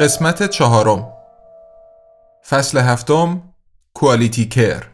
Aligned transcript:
قسمت 0.00 0.50
چهارم 0.50 1.12
فصل 2.48 2.78
هفتم 2.78 3.42
کوالیتی 3.94 4.48
کر 4.48 4.86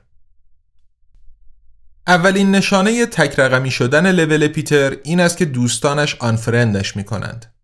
اولین 2.06 2.50
نشانه 2.50 3.06
تک 3.06 3.38
رقمی 3.38 3.70
شدن 3.70 4.10
لول 4.10 4.48
پیتر 4.48 4.96
این 5.04 5.20
است 5.20 5.36
که 5.36 5.44
دوستانش 5.44 6.16
آنفرندش 6.20 6.96
می 6.96 7.04
کنند. 7.04 7.54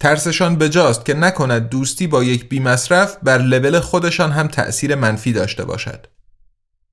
ترسشان 0.00 0.56
بجاست 0.56 1.04
که 1.04 1.14
نکند 1.14 1.68
دوستی 1.68 2.06
با 2.06 2.24
یک 2.24 2.48
بی 2.48 2.60
مصرف 2.60 3.16
بر 3.22 3.38
لول 3.38 3.80
خودشان 3.80 4.32
هم 4.32 4.48
تأثیر 4.48 4.94
منفی 4.94 5.32
داشته 5.32 5.64
باشد. 5.64 6.06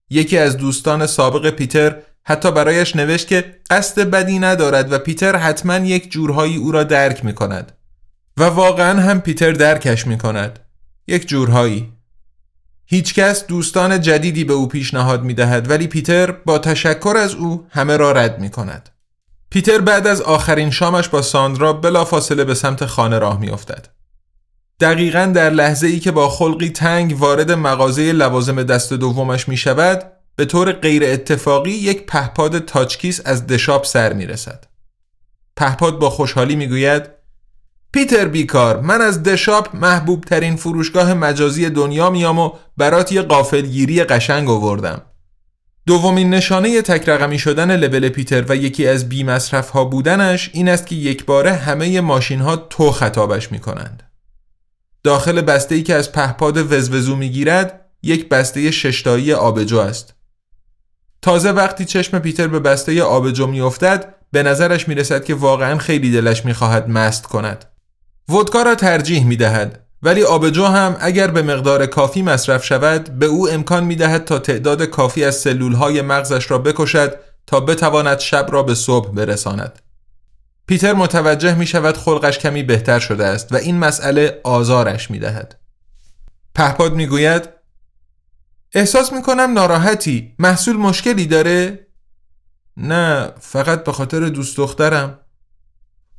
یکی 0.10 0.38
از 0.38 0.58
دوستان 0.58 1.08
سابق 1.08 1.50
پیتر 1.50 1.96
حتی 2.24 2.52
برایش 2.52 2.96
نوشت 2.96 3.28
که 3.28 3.56
قصد 3.70 4.02
بدی 4.02 4.40
ندارد 4.40 4.92
و 4.92 5.00
پیتر 5.00 5.36
حتما 5.36 5.78
یک 5.78 6.12
جورهایی 6.12 6.58
او 6.58 6.72
را 6.72 6.84
درک 6.84 7.26
می 7.26 7.34
کند. 7.34 7.79
و 8.40 8.44
واقعا 8.44 9.02
هم 9.02 9.22
پیتر 9.22 9.52
درکش 9.52 10.08
می 10.08 10.18
کند. 10.18 10.60
یک 11.08 11.28
جورهایی. 11.28 11.94
هیچکس 12.86 13.48
دوستان 13.48 14.02
جدیدی 14.02 14.44
به 14.44 14.54
او 14.54 14.68
پیشنهاد 14.68 15.24
می 15.24 15.34
دهد 15.34 15.70
ولی 15.70 15.88
پیتر 15.88 16.32
با 16.32 16.60
تشکر 16.60 17.18
از 17.18 17.34
او 17.36 17.68
همه 17.70 17.98
را 17.98 18.12
رد 18.12 18.40
می 18.40 18.50
کند. 18.50 18.90
پیتر 19.50 19.82
بعد 19.82 20.08
از 20.08 20.22
آخرین 20.22 20.70
شامش 20.70 21.08
با 21.08 21.22
ساندرا 21.22 21.74
بلافاصله 21.74 22.44
به 22.44 22.54
سمت 22.54 22.86
خانه 22.86 23.20
راه 23.20 23.40
می 23.40 23.50
افتد. 23.50 23.88
دقیقا 24.80 25.32
در 25.36 25.50
لحظه 25.50 25.88
ای 25.88 26.00
که 26.00 26.12
با 26.12 26.30
خلقی 26.30 26.70
تنگ 26.70 27.16
وارد 27.20 27.52
مغازه 27.52 28.12
لوازم 28.12 28.64
دست 28.64 28.94
دومش 28.94 29.48
می 29.48 29.58
شود 29.58 30.12
به 30.36 30.46
طور 30.46 30.72
غیر 30.72 31.04
اتفاقی 31.04 31.72
یک 31.72 32.06
پهپاد 32.06 32.60
تاچکیس 32.66 33.22
از 33.26 33.48
دشاب 33.48 33.84
سر 33.84 34.14
می 34.14 34.26
رسد. 34.26 34.64
پهپاد 35.56 36.00
با 36.00 36.10
خوشحالی 36.10 36.56
می 36.56 36.68
گوید 36.68 37.19
پیتر 37.94 38.28
بیکار 38.28 38.82
من 38.82 39.02
از 39.02 39.24
دشاپ 39.24 39.76
محبوب 39.76 40.24
ترین 40.24 40.56
فروشگاه 40.56 41.14
مجازی 41.14 41.70
دنیا 41.70 42.10
میام 42.10 42.40
و 42.40 42.52
برات 42.78 43.12
یه 43.12 43.22
قافلگیری 43.22 44.04
قشنگ 44.04 44.50
آوردم. 44.50 45.02
دومین 45.86 46.30
نشانه 46.30 46.82
تک 46.82 47.10
رقمی 47.10 47.40
شدن 47.40 47.76
لول 47.76 48.10
پیتر 48.10 48.46
و 48.50 48.56
یکی 48.56 48.88
از 48.88 49.10
بی 49.10 49.24
مصرف 49.24 49.70
ها 49.70 49.86
بودنش 49.86 50.50
این 50.54 50.70
است 50.70 50.88
که 50.88 50.96
یک 50.96 51.26
باره 51.26 51.54
همه 51.54 52.02
ماشین 52.02 52.40
ها 52.40 52.56
تو 52.56 52.92
خطابش 52.92 53.52
می 53.52 53.60
کنند. 53.60 54.04
داخل 55.04 55.42
بسته 55.42 55.76
ای 55.76 55.84
که 55.84 55.96
از 55.96 56.12
پهپاد 56.12 56.74
وزوزو 56.74 57.16
می 57.16 57.30
گیرد 57.30 57.86
یک 58.04 58.30
بسته 58.30 58.72
ششتایی 58.72 59.34
آبجو 59.34 59.80
است. 59.80 60.14
تازه 61.22 61.52
وقتی 61.52 61.86
چشم 61.86 62.20
پیتر 62.20 62.48
به 62.48 62.60
بسته 62.60 63.04
آبجو 63.04 63.48
می 63.48 63.62
افتد 63.62 64.16
به 64.32 64.44
نظرش 64.44 64.88
می 64.88 64.96
رسد 64.96 65.24
که 65.24 65.36
واقعا 65.36 65.78
خیلی 65.78 66.12
دلش 66.12 66.46
می 66.46 66.54
خواهد 66.54 66.90
مست 66.90 67.26
کند. 67.26 67.66
ودکا 68.30 68.62
را 68.62 68.76
ترجیح 68.76 69.26
می 69.26 69.36
دهد 69.36 69.86
ولی 70.04 70.24
آبجو 70.24 70.66
هم 70.66 70.98
اگر 71.00 71.28
به 71.28 71.42
مقدار 71.42 71.86
کافی 71.86 72.22
مصرف 72.22 72.66
شود 72.66 73.20
به 73.20 73.26
او 73.26 73.50
امکان 73.50 73.84
می 73.84 73.96
دهد 73.96 74.26
تا 74.26 74.40
تعداد 74.40 74.84
کافی 74.84 75.24
از 75.24 75.36
سلول 75.36 75.74
های 75.74 76.02
مغزش 76.02 76.52
را 76.52 76.58
بکشد 76.58 77.20
تا 77.48 77.60
بتواند 77.60 78.20
شب 78.20 78.48
را 78.52 78.64
به 78.64 78.76
صبح 78.76 79.12
برساند. 79.12 79.80
پیتر 80.68 80.94
متوجه 80.94 81.56
می 81.56 81.68
شود 81.68 81.98
خلقش 81.98 82.40
کمی 82.40 82.64
بهتر 82.64 83.00
شده 83.00 83.26
است 83.26 83.54
و 83.54 83.56
این 83.56 83.78
مسئله 83.78 84.42
آزارش 84.44 85.12
می 85.12 85.20
دهد. 85.20 85.60
پهپاد 86.56 86.94
می 86.94 87.08
گوید 87.08 87.50
احساس 88.74 89.14
می 89.14 89.22
کنم 89.22 89.54
ناراحتی 89.54 90.36
محصول 90.40 90.78
مشکلی 90.78 91.26
داره؟ 91.26 91.88
نه 92.78 93.32
فقط 93.40 93.84
به 93.84 93.92
خاطر 93.92 94.20
دوست 94.20 94.58
دخترم 94.58 95.20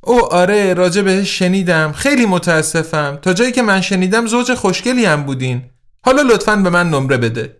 او 0.01 0.33
آره 0.33 0.73
راجع 0.73 1.01
بهش 1.01 1.39
شنیدم. 1.39 1.91
خیلی 1.91 2.25
متاسفم. 2.25 3.19
تا 3.21 3.33
جایی 3.33 3.51
که 3.51 3.61
من 3.61 3.81
شنیدم 3.81 4.27
زوج 4.27 4.53
خوشگلی 4.53 5.05
هم 5.05 5.23
بودین. 5.23 5.63
حالا 6.05 6.21
لطفا 6.21 6.55
به 6.55 6.69
من 6.69 6.89
نمره 6.89 7.17
بده. 7.17 7.57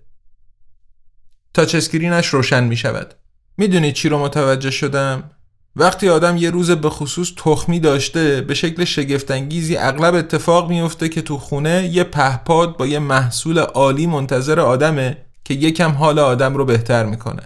تا 1.54 1.66
چسکرینش 1.66 2.28
روشن 2.28 2.64
می 2.64 2.78
شود. 2.78 3.14
می‌دونید 3.58 3.94
چی 3.94 4.10
رو 4.10 4.20
متوجه 4.20 4.72
شدم؟ 4.72 5.24
وقتی 5.76 6.10
آدم 6.10 6.38
یه 6.38 6.50
روز 6.50 6.72
به 6.72 6.90
خصوص 6.90 7.32
تخمی 7.38 7.80
داشته 7.80 8.42
به 8.42 8.54
شکل 8.54 8.86
شگفتانگیزی 8.86 9.78
اغلب 9.78 10.16
اتفاق 10.16 10.70
میفته 10.70 11.10
که 11.10 11.22
تو 11.22 11.38
خونه 11.38 11.90
یه 11.94 12.04
پهپاد 12.04 12.78
با 12.78 12.88
یه 12.88 13.00
محصول 13.00 13.60
عالی 13.60 14.08
منتظر 14.08 14.60
آدمه 14.60 15.18
که 15.44 15.54
یکم 15.54 15.92
حال 15.92 16.20
آدم 16.20 16.56
رو 16.56 16.66
بهتر 16.66 17.06
می‌کنه. 17.06 17.42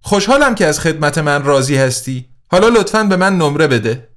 خوشحالم 0.00 0.54
که 0.54 0.66
از 0.66 0.80
خدمت 0.80 1.18
من 1.18 1.44
راضی 1.44 1.76
هستی. 1.76 2.28
حالا 2.48 2.68
لطفا 2.68 3.04
به 3.04 3.16
من 3.16 3.36
نمره 3.36 3.66
بده. 3.66 4.08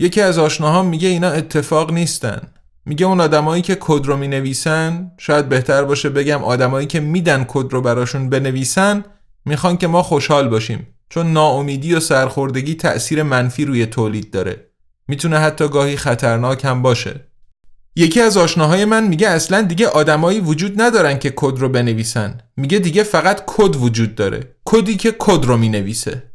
یکی 0.00 0.20
از 0.20 0.38
آشناهام 0.38 0.86
میگه 0.86 1.08
اینا 1.08 1.30
اتفاق 1.30 1.92
نیستن. 1.92 2.40
میگه 2.86 3.06
اون 3.06 3.20
آدمایی 3.20 3.62
که 3.62 3.76
کد 3.80 4.06
رو 4.06 4.16
می‌نویسن 4.16 5.12
شاید 5.18 5.48
بهتر 5.48 5.84
باشه 5.84 6.08
بگم 6.08 6.44
آدمایی 6.44 6.86
که 6.86 7.00
میدن 7.00 7.44
کد 7.48 7.72
رو 7.72 7.80
براشون 7.80 8.30
بنویسن 8.30 9.04
می‌خوان 9.44 9.76
که 9.76 9.86
ما 9.86 10.02
خوشحال 10.02 10.48
باشیم. 10.48 10.86
چون 11.08 11.32
ناامیدی 11.32 11.94
و 11.94 12.00
سرخوردگی 12.00 12.74
تأثیر 12.74 13.22
منفی 13.22 13.64
روی 13.64 13.86
تولید 13.86 14.30
داره. 14.30 14.70
می‌تونه 15.08 15.38
حتی 15.38 15.68
گاهی 15.68 15.96
خطرناک 15.96 16.64
هم 16.64 16.82
باشه. 16.82 17.20
یکی 17.96 18.20
از 18.20 18.36
آشناهای 18.36 18.84
من 18.84 19.08
میگه 19.08 19.28
اصلا 19.28 19.62
دیگه 19.62 19.88
آدمایی 19.88 20.40
وجود 20.40 20.80
ندارن 20.80 21.18
که 21.18 21.32
کد 21.36 21.58
رو 21.58 21.68
بنویسن. 21.68 22.40
میگه 22.56 22.78
دیگه 22.78 23.02
فقط 23.02 23.42
کد 23.46 23.76
وجود 23.76 24.14
داره. 24.14 24.56
کدی 24.64 24.96
که 24.96 25.14
کد 25.18 25.44
رو 25.44 25.56
می‌نویسه. 25.56 26.29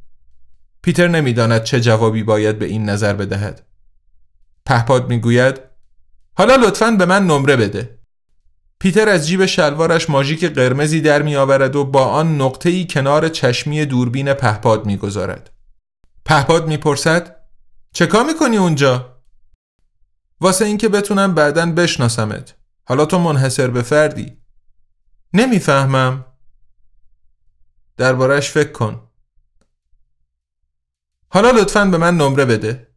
پیتر 0.86 1.08
نمی‌داند 1.08 1.64
چه 1.64 1.82
جوابی 1.82 2.24
باید 2.24 2.60
به 2.60 2.66
این 2.66 2.90
نظر 2.90 3.14
بدهد. 3.14 3.68
پهپاد 4.66 5.10
می‌گوید 5.10 5.60
حالا 6.38 6.56
لطفا 6.56 6.92
به 6.92 7.06
من 7.06 7.28
نمره 7.28 7.56
بده. 7.56 8.00
پیتر 8.80 9.10
از 9.10 9.28
جیب 9.28 9.46
شلوارش 9.46 10.10
ماژیک 10.10 10.46
قرمزی 10.46 11.02
در 11.02 11.22
میآورد 11.22 11.76
و 11.76 11.86
با 11.86 12.06
آن 12.06 12.42
نقطه‌ای 12.42 12.88
کنار 12.90 13.30
چشمی 13.30 13.86
دوربین 13.86 14.34
پهپاد 14.34 14.86
می‌گذارد. 14.86 15.50
پهپاد 16.26 16.68
می‌پرسد 16.68 17.36
چه 17.94 18.06
کار 18.06 18.26
می‌کنی 18.26 18.58
اونجا؟ 18.58 19.24
واسه 20.42 20.66
اینکه 20.66 20.90
بتونم 20.90 21.36
بعدا 21.36 21.72
بشناسمت. 21.72 22.56
حالا 22.84 23.06
تو 23.06 23.20
منحصر 23.20 23.68
به 23.68 23.82
فردی. 23.82 24.38
نمی‌فهمم. 25.34 26.26
دربارش 27.98 28.52
فکر 28.52 28.72
کن. 28.72 29.05
حالا 31.36 31.52
لطفا 31.52 31.86
به 31.86 31.98
من 31.98 32.18
نمره 32.18 32.46
بده. 32.46 32.88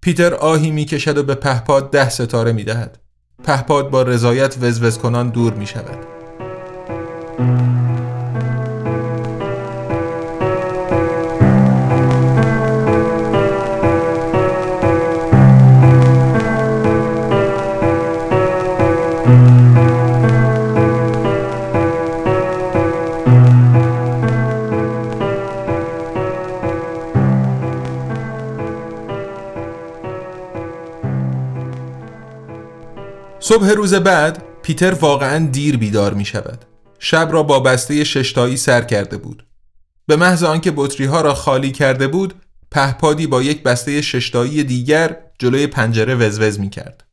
پیتر 0.00 0.34
آهی 0.34 0.70
می‌کشد 0.70 1.18
و 1.18 1.22
به 1.22 1.34
پهپاد 1.34 1.90
ده 1.90 2.08
ستاره 2.08 2.52
می‌دهد. 2.52 2.98
پهپاد 3.44 3.90
با 3.90 4.02
رضایت 4.02 4.56
وزوز 4.60 4.98
کنان 4.98 5.30
دور 5.30 5.54
می 5.54 5.66
صبح 33.46 33.70
روز 33.70 33.94
بعد 33.94 34.42
پیتر 34.62 34.92
واقعا 34.92 35.46
دیر 35.46 35.76
بیدار 35.76 36.14
می 36.14 36.24
شود. 36.24 36.64
شب 36.98 37.28
را 37.32 37.42
با 37.42 37.60
بسته 37.60 38.04
ششتایی 38.04 38.56
سر 38.56 38.80
کرده 38.80 39.16
بود. 39.16 39.46
به 40.06 40.16
محض 40.16 40.42
آنکه 40.42 40.72
بطری 40.76 41.06
ها 41.06 41.20
را 41.20 41.34
خالی 41.34 41.72
کرده 41.72 42.06
بود، 42.06 42.34
پهپادی 42.70 43.26
با 43.26 43.42
یک 43.42 43.62
بسته 43.62 44.02
ششتایی 44.02 44.64
دیگر 44.64 45.16
جلوی 45.38 45.66
پنجره 45.66 46.14
وزوز 46.14 46.60
می 46.60 46.70
کرد. 46.70 47.04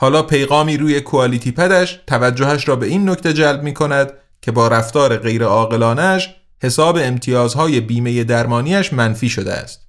حالا 0.00 0.22
پیغامی 0.22 0.76
روی 0.76 1.00
کوالیتی 1.00 1.52
پدش 1.52 2.00
توجهش 2.06 2.68
را 2.68 2.76
به 2.76 2.86
این 2.86 3.08
نکته 3.08 3.32
جلب 3.32 3.62
می 3.62 3.74
کند 3.74 4.12
که 4.42 4.52
با 4.52 4.68
رفتار 4.68 5.16
غیر 5.16 5.44
عاقلانه‌اش 5.44 6.28
حساب 6.62 6.96
امتیازهای 7.00 7.80
بیمه 7.80 8.24
درمانیش 8.24 8.92
منفی 8.92 9.28
شده 9.28 9.52
است. 9.52 9.88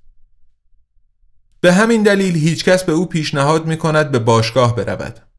به 1.59 1.73
همین 1.73 2.03
دلیل 2.03 2.35
هیچکس 2.35 2.83
به 2.83 2.91
او 2.91 3.05
پیشنهاد 3.05 3.65
می 3.65 3.77
کند 3.77 4.11
به 4.11 4.19
باشگاه 4.19 4.75
برود. 4.75 5.30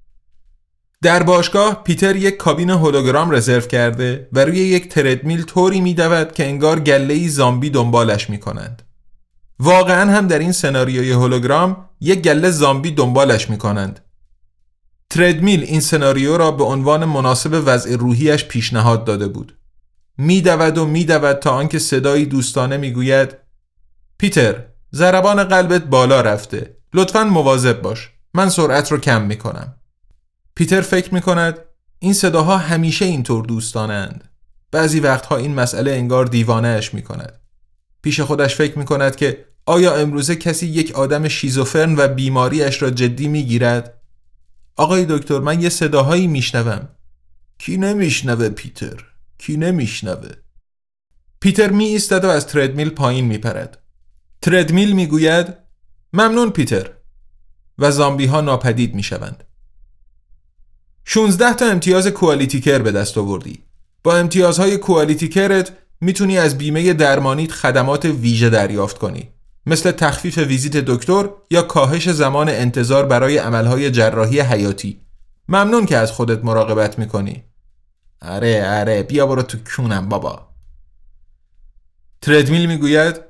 در 1.03 1.23
باشگاه 1.23 1.83
پیتر 1.85 2.17
یک 2.17 2.37
کابین 2.37 2.71
هولوگرام 2.71 3.31
رزرو 3.31 3.61
کرده 3.61 4.29
و 4.33 4.45
روی 4.45 4.59
یک 4.59 4.89
تردمیل 4.89 5.43
طوری 5.43 5.81
می 5.81 5.95
دود 5.95 6.33
که 6.33 6.47
انگار 6.47 6.81
گله 6.81 7.29
زامبی 7.29 7.71
دنبالش 7.71 8.31
می 8.31 8.39
کنند. 8.41 8.83
واقعا 9.59 10.11
هم 10.11 10.27
در 10.27 10.39
این 10.39 10.53
سناریوی 10.53 11.13
هولوگرام 11.13 11.89
یک 12.01 12.23
گله 12.23 12.51
زامبی 12.51 12.91
دنبالش 12.91 13.51
می 13.51 13.59
کنند. 13.59 14.01
تردمیل 15.11 15.63
این 15.63 15.81
سناریو 15.81 16.37
را 16.37 16.51
به 16.51 16.65
عنوان 16.65 17.05
مناسب 17.05 17.63
وضع 17.67 17.97
روحیش 17.97 18.45
پیشنهاد 18.45 19.05
داده 19.05 19.29
بود. 19.29 19.59
میدود 20.19 20.79
و 20.79 20.87
میدود 20.87 21.33
تا 21.33 21.51
آنکه 21.51 21.79
صدایی 21.79 22.27
دوستانه 22.27 22.77
می‌گوید 22.77 23.37
پیتر 24.19 24.65
ضربان 24.95 25.45
قلبت 25.45 25.85
بالا 25.85 26.21
رفته 26.21 26.77
لطفا 26.95 27.25
مواظب 27.25 27.83
باش 27.83 28.11
من 28.35 28.49
سرعت 28.49 28.93
رو 28.93 28.99
کم 28.99 29.23
می‌کنم 29.23 29.75
پیتر 30.55 30.81
فکر 30.81 31.15
می‌کند 31.15 31.59
این 31.99 32.13
صداها 32.13 32.57
همیشه 32.57 33.05
اینطور 33.05 33.45
دوستانند. 33.45 34.29
بعضی 34.71 35.01
وقتها 35.01 35.37
این 35.37 35.55
مسئله 35.55 35.91
انگار 35.91 36.27
دیوانهش 36.27 36.95
می‌کند. 36.95 37.41
پیش 38.03 38.21
خودش 38.21 38.55
فکر 38.55 38.79
می‌کند 38.79 39.17
که 39.17 39.45
آیا 39.67 39.95
امروزه 39.97 40.37
کسی 40.37 40.67
یک 40.67 40.93
آدم 40.93 41.29
شیزوفرن 41.29 41.95
و 41.97 42.09
بیماریش 42.09 42.83
را 42.83 42.91
جدی 42.91 43.29
می‌گیرد؟ 43.29 44.03
آقای 44.77 45.07
دکتر 45.09 45.39
من 45.39 45.63
یه 45.63 45.69
صداهایی 45.69 46.27
میشنوم. 46.27 46.89
کی 47.59 47.77
نمیشنوه 47.77 48.49
پیتر؟ 48.49 49.05
کی 49.39 49.57
نمیشنوه؟ 49.57 50.31
پیتر 51.41 51.71
می 51.71 51.85
ایستد 51.85 52.25
و 52.25 52.29
از 52.29 52.47
تردمیل 52.47 52.91
پایین 52.91 53.25
میپرد. 53.25 53.79
تردمیل 54.43 54.93
می‌گوید 54.93 55.47
ممنون 56.13 56.51
پیتر. 56.51 56.91
و 57.79 57.91
زامبی 57.91 58.27
ها 58.27 58.41
ناپدید 58.41 58.95
می‌شوند. 58.95 59.45
16 61.05 61.55
تا 61.55 61.67
امتیاز 61.67 62.07
کوالیتی 62.07 62.61
کر 62.61 62.79
به 62.79 62.93
دست 62.93 63.19
آوردی. 63.19 63.63
با 64.05 64.17
امتیازهای 64.17 64.77
کوالیتی 64.77 65.29
کرت 65.29 65.73
می‌تونی 66.01 66.39
از 66.39 66.59
بیمه 66.59 66.93
درمانیت 66.93 67.53
خدمات 67.53 68.05
ویژه 68.05 68.51
دریافت 68.51 68.99
کنی. 68.99 69.29
مثل 69.67 69.91
تخفیف 69.91 70.39
ویزیت 70.39 70.77
دکتر 70.77 71.29
یا 71.51 71.63
کاهش 71.63 72.09
زمان 72.09 72.49
انتظار 72.49 73.07
برای 73.07 73.39
عملهای 73.39 73.91
جراحی 73.91 74.41
حیاتی. 74.41 75.01
ممنون 75.49 75.87
که 75.87 75.97
از 75.97 76.13
خودت 76.13 76.45
مراقبت 76.45 76.99
می‌کنی. 76.99 77.45
اره 78.23 78.63
اره 78.65 79.03
بیا 79.03 79.27
برو 79.27 79.43
تو 79.43 79.59
کونم 79.77 80.09
بابا. 80.09 80.49
تردمیل 82.21 82.67
می‌گوید 82.67 83.21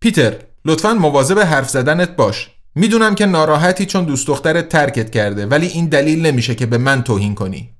پیتر 0.00 0.36
لطفا 0.64 0.94
مواظب 0.94 1.38
حرف 1.38 1.70
زدنت 1.70 2.16
باش. 2.16 2.50
می‌دونم 2.78 3.14
که 3.14 3.26
ناراحتی 3.26 3.86
چون 3.86 4.04
دوست 4.04 4.26
دخترت 4.26 4.68
ترکت 4.68 5.10
کرده 5.10 5.46
ولی 5.46 5.66
این 5.66 5.86
دلیل 5.86 6.26
نمیشه 6.26 6.54
که 6.54 6.66
به 6.66 6.78
من 6.78 7.02
توهین 7.02 7.34
کنی. 7.34 7.76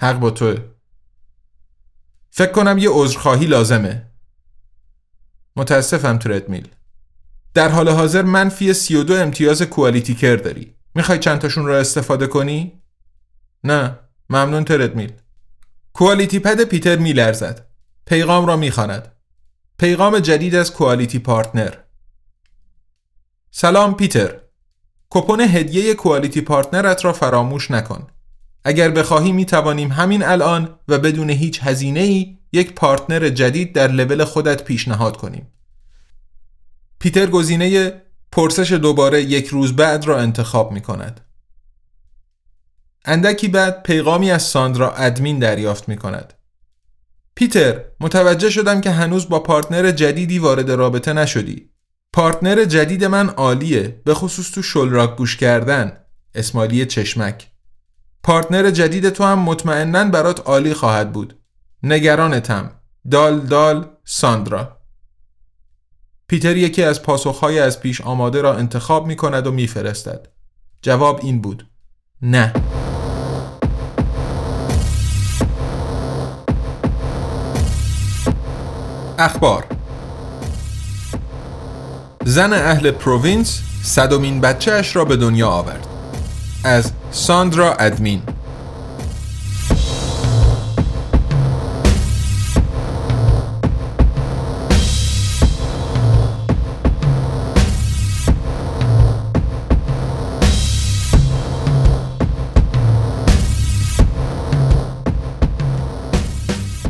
حق 0.00 0.18
با 0.18 0.30
توه. 0.30 0.58
فکر 2.30 2.52
کنم 2.52 2.78
یه 2.78 2.88
عذرخواهی 2.92 3.46
لازمه. 3.46 4.06
متاسفم 5.56 6.18
تردمیل 6.18 6.68
در 7.54 7.68
حال 7.68 7.88
حاضر 7.88 8.22
منفی 8.22 8.74
32 8.74 9.14
امتیاز 9.14 9.62
Quality 9.62 10.14
Care 10.14 10.36
داری. 10.36 10.74
می‌خوای 10.94 11.18
چند 11.18 11.38
تاشون 11.38 11.66
را 11.66 11.78
استفاده 11.78 12.26
کنی؟ 12.26 12.82
نه 13.64 13.98
ممنون 14.30 14.64
تردمیل 14.64 15.12
Quality 15.92 16.38
Pad 16.38 16.64
پیتر 16.64 16.96
میلرزد. 16.96 17.66
پیغام 18.06 18.46
را 18.46 18.56
می‌خواند. 18.56 19.12
پیغام 19.78 20.18
جدید 20.18 20.54
از 20.54 20.72
Quality 20.72 21.18
Partner. 21.18 21.87
سلام 23.50 23.94
پیتر 23.94 24.34
coupon 25.10 25.40
هدیه 25.40 25.94
Quality 25.94 26.40
Partner 26.40 26.96
ت 26.96 27.04
را 27.04 27.12
فراموش 27.12 27.70
نکن 27.70 28.06
اگر 28.64 28.90
بخواهی 28.90 29.32
می 29.32 29.44
توانیم 29.44 29.92
همین 29.92 30.22
الان 30.22 30.78
و 30.88 30.98
بدون 30.98 31.30
هیچ 31.30 31.60
هزینه 31.62 32.00
ای 32.00 32.38
یک 32.52 32.74
partner 32.74 33.28
جدید 33.28 33.72
در 33.72 33.88
لول 33.88 34.24
خودت 34.24 34.64
پیشنهاد 34.64 35.16
کنیم 35.16 35.52
پیتر 36.98 37.26
گزینه 37.26 37.92
پرسش 38.32 38.72
دوباره 38.72 39.22
یک 39.22 39.46
روز 39.46 39.76
بعد 39.76 40.04
را 40.04 40.18
انتخاب 40.18 40.72
می 40.72 40.80
کند 40.80 41.20
اندکی 43.04 43.48
بعد 43.48 43.82
پیغامی 43.82 44.30
از 44.30 44.42
ساندرا 44.42 44.94
ادمین 44.94 45.38
دریافت 45.38 45.88
می 45.88 45.96
کند. 45.96 46.32
پیتر 47.34 47.84
متوجه 48.00 48.50
شدم 48.50 48.80
که 48.80 48.90
هنوز 48.90 49.28
با 49.28 49.40
partner 49.40 49.90
جدیدی 49.90 50.38
وارد 50.38 50.70
رابطه 50.70 51.12
نشدی. 51.12 51.70
partner 52.18 52.64
جدید 52.64 53.04
من 53.04 53.28
عالیه 53.28 54.02
به 54.04 54.14
خصوص 54.14 54.50
تو 54.50 54.62
شلراک 54.62 55.16
گوش 55.16 55.36
کردن 55.36 55.92
smiley 56.34 56.86
چشمک. 56.86 57.50
partner 58.22 58.70
جدید 58.70 59.08
تو 59.08 59.24
هم 59.24 59.38
مطمئنا 59.38 60.04
برات 60.04 60.40
عالی 60.40 60.74
خواهد 60.74 61.12
بود. 61.12 61.38
نگرانتم. 61.82 62.70
دال 63.10 63.40
دال 63.40 63.86
ساندرا 64.04 64.78
پیتر 66.28 66.56
یکی 66.56 66.82
از 66.82 67.02
پاسخهای 67.02 67.58
از 67.58 67.80
پیش 67.80 68.00
آماده 68.00 68.40
را 68.40 68.54
انتخاب 68.54 69.06
می 69.06 69.16
کند 69.16 69.46
و 69.46 69.52
میفرستد. 69.52 70.28
جواب 70.82 71.20
این 71.22 71.40
بود. 71.40 71.66
نه. 72.22 72.52
اخبار 79.18 79.77
زن 82.28 82.52
اهل 82.52 82.90
پروینس 82.90 83.60
صدومین 83.82 84.40
بچهش 84.40 84.96
را 84.96 85.04
به 85.04 85.16
دنیا 85.16 85.48
آورد. 85.48 85.86
از 86.64 86.92
ساندرا 87.10 87.74
ادمین. 87.74 88.22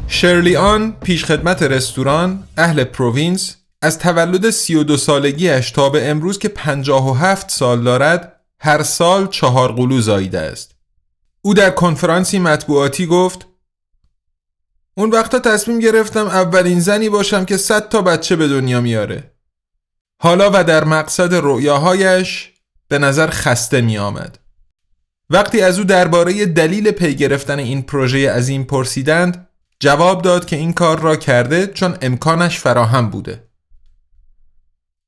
شرلی 0.08 0.56
آن 0.56 0.92
پیشخدمت 1.02 1.62
رستوران 1.62 2.42
اهل 2.56 2.84
پروینس 2.84 3.57
از 3.82 3.98
تولد 3.98 4.50
32 4.50 4.96
سالگیش 4.96 5.70
تا 5.70 5.88
به 5.88 6.08
امروز 6.10 6.38
که 6.38 6.48
57 6.48 7.50
سال 7.50 7.82
دارد 7.82 8.40
هر 8.60 8.82
سال 8.82 9.26
چهار 9.26 9.72
قلو 9.72 10.00
زاییده 10.00 10.40
است. 10.40 10.74
او 11.42 11.54
در 11.54 11.70
کنفرانسی 11.70 12.38
مطبوعاتی 12.38 13.06
گفت 13.06 13.46
اون 14.96 15.10
وقتا 15.10 15.38
تصمیم 15.38 15.78
گرفتم 15.78 16.26
اولین 16.26 16.80
زنی 16.80 17.08
باشم 17.08 17.44
که 17.44 17.56
100 17.56 17.88
تا 17.88 18.02
بچه 18.02 18.36
به 18.36 18.48
دنیا 18.48 18.80
میاره. 18.80 19.32
حالا 20.22 20.50
و 20.54 20.64
در 20.64 20.84
مقصد 20.84 21.34
رؤیاهایش 21.34 22.52
به 22.88 22.98
نظر 22.98 23.30
خسته 23.30 23.80
می 23.80 23.98
آمد. 23.98 24.38
وقتی 25.30 25.60
از 25.60 25.78
او 25.78 25.84
درباره 25.84 26.46
دلیل 26.46 26.90
پی 26.90 27.14
گرفتن 27.14 27.58
این 27.58 27.82
پروژه 27.82 28.32
عظیم 28.32 28.64
پرسیدند 28.64 29.48
جواب 29.80 30.22
داد 30.22 30.46
که 30.46 30.56
این 30.56 30.72
کار 30.72 31.00
را 31.00 31.16
کرده 31.16 31.66
چون 31.66 31.98
امکانش 32.02 32.58
فراهم 32.58 33.10
بوده. 33.10 33.47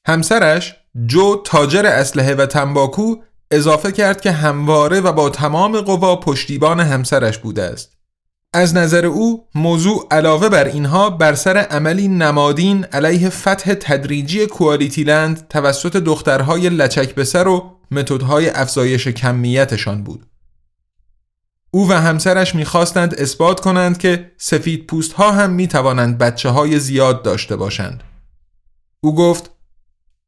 همسرش 0.06 0.76
جو 1.06 1.36
تاجر 1.44 1.86
اسلحه 1.86 2.34
و 2.34 2.46
تنباکو 2.46 3.16
اضافه 3.50 3.92
کرد 3.92 4.20
که 4.20 4.32
همواره 4.32 5.00
و 5.00 5.12
با 5.12 5.30
تمام 5.30 5.80
قوا 5.80 6.16
پشتیبان 6.16 6.80
همسرش 6.80 7.38
بوده 7.38 7.62
است 7.62 8.00
از 8.54 8.74
نظر 8.74 9.06
او 9.06 9.48
موضوع 9.54 10.06
علاوه 10.10 10.48
بر 10.48 10.64
اینها 10.64 11.10
بر 11.10 11.34
سر 11.34 11.56
عملی 11.56 12.08
نمادین 12.08 12.84
علیه 12.84 13.30
فتح 13.30 13.74
تدریجی 13.74 14.46
کوالیتی 14.46 15.04
لند 15.04 15.48
توسط 15.48 15.96
دخترهای 15.96 16.68
لچک 16.68 17.14
به 17.14 17.24
سر 17.24 17.48
و 17.48 17.70
متدهای 17.90 18.50
افزایش 18.50 19.08
کمیتشان 19.08 20.02
بود 20.02 20.26
او 21.70 21.90
و 21.90 21.92
همسرش 21.92 22.54
می‌خواستند 22.54 23.14
اثبات 23.14 23.60
کنند 23.60 23.98
که 23.98 24.32
سفید 24.38 24.86
پوست 24.86 25.12
ها 25.12 25.32
هم 25.32 25.50
می 25.50 25.68
توانند 25.68 26.18
بچه 26.18 26.48
های 26.48 26.78
زیاد 26.78 27.22
داشته 27.22 27.56
باشند. 27.56 28.02
او 29.00 29.14
گفت 29.14 29.50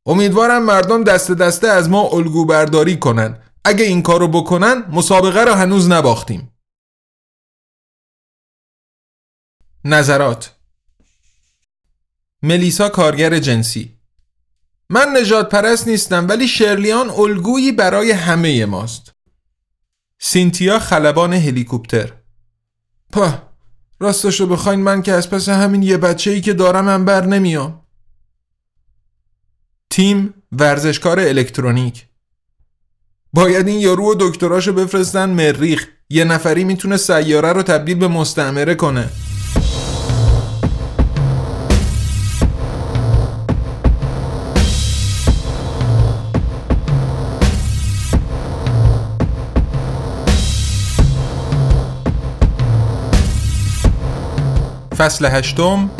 امیدوارم 0.07 0.65
مردم 0.65 1.05
دست 1.05 1.31
دسته 1.33 1.69
از 1.69 1.91
ما 1.91 2.09
الگو 2.09 2.45
برداری 2.45 2.99
کنند. 2.99 3.43
اگه 3.65 3.85
این 3.85 4.03
کارو 4.03 4.29
بکنن 4.29 4.85
مسابقه 4.93 5.45
را 5.45 5.55
هنوز 5.55 5.89
نباختیم. 5.89 6.53
نظرات. 9.85 10.57
ملیسا 12.43 12.89
کارگر 12.89 13.39
جنسی. 13.39 13.99
من 14.91 15.17
نجات 15.17 15.49
پرست 15.49 15.89
نیستم 15.89 16.29
ولی 16.29 16.49
شرلیان 16.49 17.11
الگویی 17.11 17.73
برای 17.73 18.11
همه 18.11 18.67
ماست. 18.67 19.13
سینتیا 20.19 20.79
خلبان 20.79 21.33
هلیکوپتر. 21.33 22.13
په 23.13 23.43
راستش 24.01 24.41
رو 24.41 24.47
بخواین 24.47 24.81
من 24.81 25.03
که 25.03 25.13
از 25.13 25.31
پس 25.31 25.49
همین 25.49 25.83
یه 25.83 25.97
بچه 25.97 26.31
ای 26.31 26.41
که 26.41 26.53
دارم 26.53 26.89
هم 26.89 27.05
بر 27.05 27.27
نمیام. 27.27 27.82
تیم 29.93 30.35
ورزشکار 30.53 31.21
الکترونیک. 31.21 32.07
باید 33.33 33.69
این 33.69 33.81
یارو 33.81 34.05
و 34.05 34.15
دکتراشو 34.21 34.73
بفرستن 34.73 35.31
مریخ. 35.31 35.87
یه 36.11 36.25
نفری 36.25 36.65
می‌تونه 36.65 36.97
سیاره 36.97 37.53
رو 37.53 37.63
تبدیل 37.63 37.99
به 37.99 38.09
مستعمره 38.09 38.75
کنه. 38.75 39.09
فصل 54.97 55.27
هشتم 55.27 55.91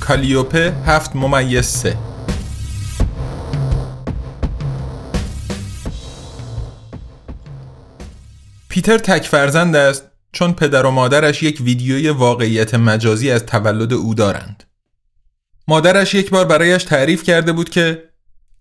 کالیوپه 0.00 0.72
هفت 0.86 1.16
ممیز 1.16 1.66
سه. 1.66 2.05
پیتر 8.76 8.98
تک 8.98 9.26
فرزند 9.26 9.76
است 9.76 10.04
چون 10.32 10.52
پدر 10.52 10.86
و 10.86 10.90
مادرش 10.90 11.42
یک 11.42 11.60
ویدیوی 11.60 12.08
واقعیت 12.08 12.74
مجازی 12.74 13.30
از 13.30 13.46
تولد 13.46 13.92
او 13.92 14.14
دارند. 14.14 14.64
مادرش 15.68 16.14
یک 16.14 16.30
بار 16.30 16.44
برایش 16.44 16.84
تعریف 16.84 17.22
کرده 17.22 17.52
بود 17.52 17.70
که 17.70 18.04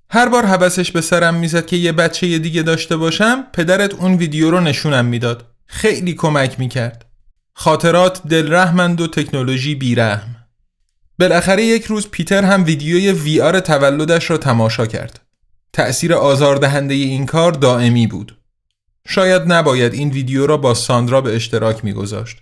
هر 0.10 0.30
بار 0.30 0.46
حوسش 0.46 0.92
به 0.92 1.02
سرم 1.02 1.36
می‌زد 1.36 1.66
که 1.66 1.76
یه 1.76 1.92
بچه 1.92 2.38
دیگه 2.38 2.62
داشته 2.62 2.98
باشم 2.98 3.44
پدرت 3.54 3.94
اون 3.94 4.16
ویدیو 4.16 4.52
رو 4.52 4.60
نشونم 4.60 5.06
می‌داد. 5.06 5.46
خیلی 5.66 6.14
کمک 6.14 6.60
می‌کرد. 6.60 7.06
خاطرات 7.54 8.28
دلرحمند 8.28 9.02
و 9.02 9.08
تکنولوژی 9.08 9.76
بیرحم. 9.76 10.36
بالاخره 11.20 11.64
یک 11.66 11.86
روز 11.86 12.08
پیتر 12.08 12.44
هم 12.44 12.66
ویدیوی 12.66 13.12
وی 13.12 13.42
آر 13.42 13.60
تولدش 13.60 14.30
را 14.30 14.38
تماشا 14.38 14.86
کرد. 14.86 15.20
تأثیر 15.74 16.14
آزاردهنده 16.14 16.94
این 16.94 17.26
کار 17.26 17.52
دائمی 17.52 18.08
بود. 18.08 18.38
شاید 19.08 19.42
نباید 19.46 19.94
این 19.94 20.10
ویدیو 20.10 20.48
را 20.48 20.58
با 20.58 20.74
ساندرا 20.74 21.22
به 21.22 21.36
اشتراک 21.36 21.86
میگذاشت. 21.86 22.38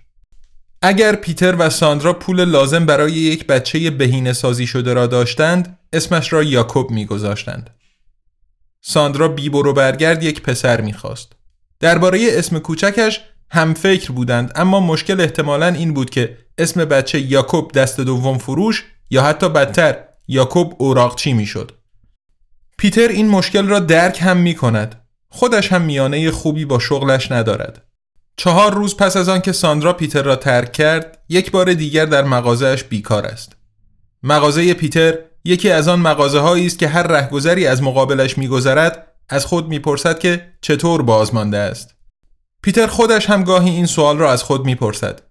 اگر 0.82 1.16
پیتر 1.16 1.56
و 1.60 1.70
ساندرا 1.70 2.14
پول 2.14 2.46
لازم 2.46 2.86
برای 2.86 3.12
یک 3.12 3.48
بچه 3.48 3.92
بهینه 3.92 4.34
سازی 4.34 4.68
شده 4.68 4.94
را 4.94 5.08
داشتند، 5.08 5.80
اسمش 5.94 6.34
را 6.34 6.44
یاکوب 6.44 6.92
میگذاشتند. 6.92 7.70
ساندرا 8.82 9.28
بی 9.28 9.50
برو 9.50 9.74
برگرد 9.74 10.24
یک 10.24 10.42
پسر 10.42 10.82
می‌خواست. 10.82 11.32
درباره 11.80 12.28
اسم 12.32 12.60
کوچکش 12.60 13.22
هم 13.50 13.74
فکر 13.74 14.12
بودند 14.12 14.52
اما 14.56 14.80
مشکل 14.80 15.22
احتمالا 15.22 15.68
این 15.68 15.94
بود 15.94 16.10
که 16.10 16.38
اسم 16.58 16.86
بچه 16.86 17.20
یاکوب 17.20 17.72
دست 17.72 18.00
دوم 18.00 18.38
فروش 18.38 18.86
یا 19.10 19.24
حتی 19.24 19.50
بدتر 19.50 19.96
یاکوب 20.28 20.76
اوراقچی 20.78 21.34
می‌شد. 21.34 21.72
پیتر 22.78 23.08
این 23.08 23.30
مشکل 23.30 23.68
را 23.68 23.80
درک 23.80 24.22
هم 24.22 24.38
می 24.38 24.56
کند 24.56 25.03
خودش 25.36 25.72
هم 25.72 25.82
میانه 25.82 26.32
خوبی 26.32 26.66
با 26.66 26.80
شغلش 26.80 27.32
ندارد. 27.32 27.82
چهار 28.38 28.74
روز 28.74 28.98
پس 28.98 29.18
از 29.18 29.30
آنکه 29.30 29.52
ساندرا 29.52 29.94
پیتر 29.94 30.22
را 30.22 30.36
ترک 30.36 30.72
کرد، 30.72 31.18
یک 31.30 31.52
بار 31.52 31.74
دیگر 31.74 32.06
در 32.06 32.24
مغازهش 32.24 32.84
بیکار 32.84 33.26
است. 33.26 33.56
مغازه 34.24 34.74
پیتر 34.74 35.18
یکی 35.44 35.72
از 35.72 35.88
آن 35.88 36.00
مغازه 36.00 36.40
هایی 36.40 36.66
است 36.66 36.80
که 36.80 36.88
هر 36.88 37.04
رهگذری 37.04 37.68
از 37.68 37.84
مقابلش 37.84 38.38
میگذرد 38.38 39.08
از 39.30 39.46
خود 39.46 39.68
می‌پرسد 39.68 40.20
که 40.20 40.54
چطور 40.62 41.02
بازمانده 41.02 41.58
است. 41.58 41.96
پیتر 42.64 42.88
خودش 42.88 43.30
هم 43.30 43.44
گاهی 43.44 43.70
این 43.70 43.86
سوال 43.86 44.18
را 44.18 44.32
از 44.32 44.44
خود 44.44 44.66
می‌پرسد. 44.66 45.22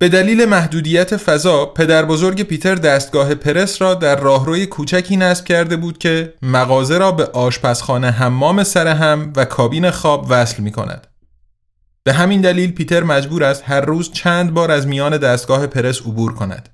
به 0.00 0.08
دلیل 0.08 0.44
محدودیت 0.44 1.16
فضا 1.16 1.66
پدر 1.66 2.04
بزرگ 2.04 2.42
پیتر 2.42 2.74
دستگاه 2.74 3.34
پرس 3.34 3.82
را 3.82 3.94
در 3.94 4.20
راهروی 4.20 4.66
کوچکی 4.66 5.16
نصب 5.16 5.44
کرده 5.44 5.76
بود 5.76 5.98
که 5.98 6.34
مغازه 6.42 6.98
را 6.98 7.12
به 7.12 7.26
آشپزخانه 7.26 8.10
حمام 8.10 8.64
سر 8.64 8.86
هم 8.86 9.32
و 9.36 9.44
کابین 9.44 9.90
خواب 9.90 10.26
وصل 10.28 10.62
می 10.62 10.72
کند. 10.72 11.06
به 12.04 12.12
همین 12.12 12.40
دلیل 12.40 12.72
پیتر 12.72 13.02
مجبور 13.02 13.44
است 13.44 13.62
هر 13.66 13.80
روز 13.80 14.12
چند 14.12 14.54
بار 14.54 14.70
از 14.70 14.86
میان 14.86 15.16
دستگاه 15.16 15.66
پرس 15.66 16.00
عبور 16.00 16.34
کند. 16.34 16.68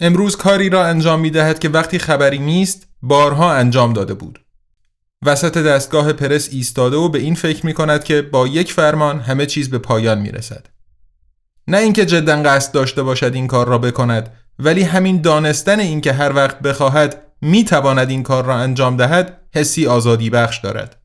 امروز 0.00 0.36
کاری 0.36 0.68
را 0.68 0.86
انجام 0.86 1.20
می 1.20 1.30
دهد 1.30 1.58
که 1.58 1.68
وقتی 1.68 1.98
خبری 1.98 2.38
نیست 2.38 2.86
بارها 3.02 3.52
انجام 3.52 3.92
داده 3.92 4.14
بود. 4.14 4.40
وسط 5.26 5.58
دستگاه 5.58 6.12
پرس 6.12 6.48
ایستاده 6.52 6.96
و 6.96 7.08
به 7.08 7.18
این 7.18 7.34
فکر 7.34 7.66
می 7.66 7.74
کند 7.74 8.04
که 8.04 8.22
با 8.22 8.46
یک 8.46 8.72
فرمان 8.72 9.20
همه 9.20 9.46
چیز 9.46 9.70
به 9.70 9.78
پایان 9.78 10.18
می 10.18 10.30
رسد. 10.30 10.66
نه 11.68 11.78
اینکه 11.78 12.06
جدا 12.06 12.42
قصد 12.42 12.72
داشته 12.72 13.02
باشد 13.02 13.34
این 13.34 13.46
کار 13.46 13.66
را 13.66 13.78
بکند 13.78 14.32
ولی 14.58 14.82
همین 14.82 15.20
دانستن 15.20 15.80
اینکه 15.80 16.12
هر 16.12 16.32
وقت 16.32 16.58
بخواهد 16.58 17.22
می 17.40 17.64
تواند 17.64 18.10
این 18.10 18.22
کار 18.22 18.44
را 18.44 18.56
انجام 18.56 18.96
دهد 18.96 19.40
حسی 19.54 19.86
آزادی 19.86 20.30
بخش 20.30 20.58
دارد. 20.58 21.02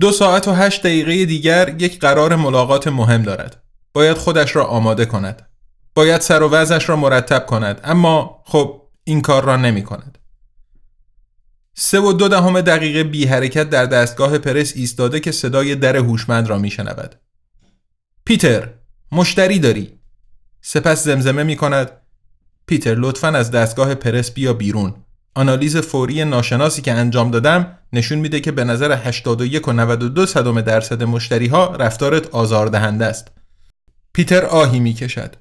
دو 0.00 0.12
ساعت 0.12 0.48
و 0.48 0.52
هشت 0.52 0.80
دقیقه 0.80 1.24
دیگر 1.24 1.74
یک 1.78 2.00
قرار 2.00 2.36
ملاقات 2.36 2.88
مهم 2.88 3.22
دارد. 3.22 3.62
باید 3.92 4.16
خودش 4.16 4.56
را 4.56 4.64
آماده 4.64 5.06
کند. 5.06 5.48
باید 5.94 6.20
سر 6.20 6.42
و 6.42 6.48
وضعش 6.48 6.88
را 6.88 6.96
مرتب 6.96 7.46
کند. 7.46 7.80
اما 7.84 8.42
خب 8.46 8.82
این 9.04 9.20
کار 9.20 9.44
را 9.44 9.56
نمی 9.56 9.82
کند. 9.82 10.18
سه 11.74 12.00
و 12.00 12.12
دو 12.12 12.28
دهم 12.28 12.60
دقیقه 12.60 13.04
بی 13.04 13.26
حرکت 13.26 13.70
در 13.70 13.86
دستگاه 13.86 14.38
پرس 14.38 14.72
ایستاده 14.76 15.20
که 15.20 15.32
صدای 15.32 15.74
در 15.74 15.96
هوشمند 15.96 16.48
را 16.48 16.58
می 16.58 16.70
شنود. 16.70 17.14
پیتر 18.24 18.68
مشتری 19.12 19.58
داری. 19.58 19.98
سپس 20.60 21.04
زمزمه 21.04 21.42
می 21.42 21.56
کند 21.56 21.90
پیتر 22.66 22.94
لطفا 22.94 23.28
از 23.28 23.50
دستگاه 23.50 23.94
پرس 23.94 24.30
بیا 24.30 24.52
بیرون. 24.52 24.94
آنالیز 25.34 25.76
فوری 25.76 26.24
ناشناسی 26.24 26.82
که 26.82 26.92
انجام 26.92 27.30
دادم 27.30 27.78
نشون 27.92 28.18
میده 28.18 28.40
که 28.40 28.52
به 28.52 28.64
نظر 28.64 28.92
81 28.92 29.68
و 29.68 29.72
92 29.72 30.26
صدم 30.26 30.60
درصد 30.60 31.02
مشتری 31.02 31.46
ها 31.46 31.66
رفتارت 31.66 32.28
آزاردهنده 32.28 33.04
است. 33.04 33.28
پیتر 34.12 34.44
آهی 34.44 34.80
می 34.80 34.94
کشد 34.94 35.36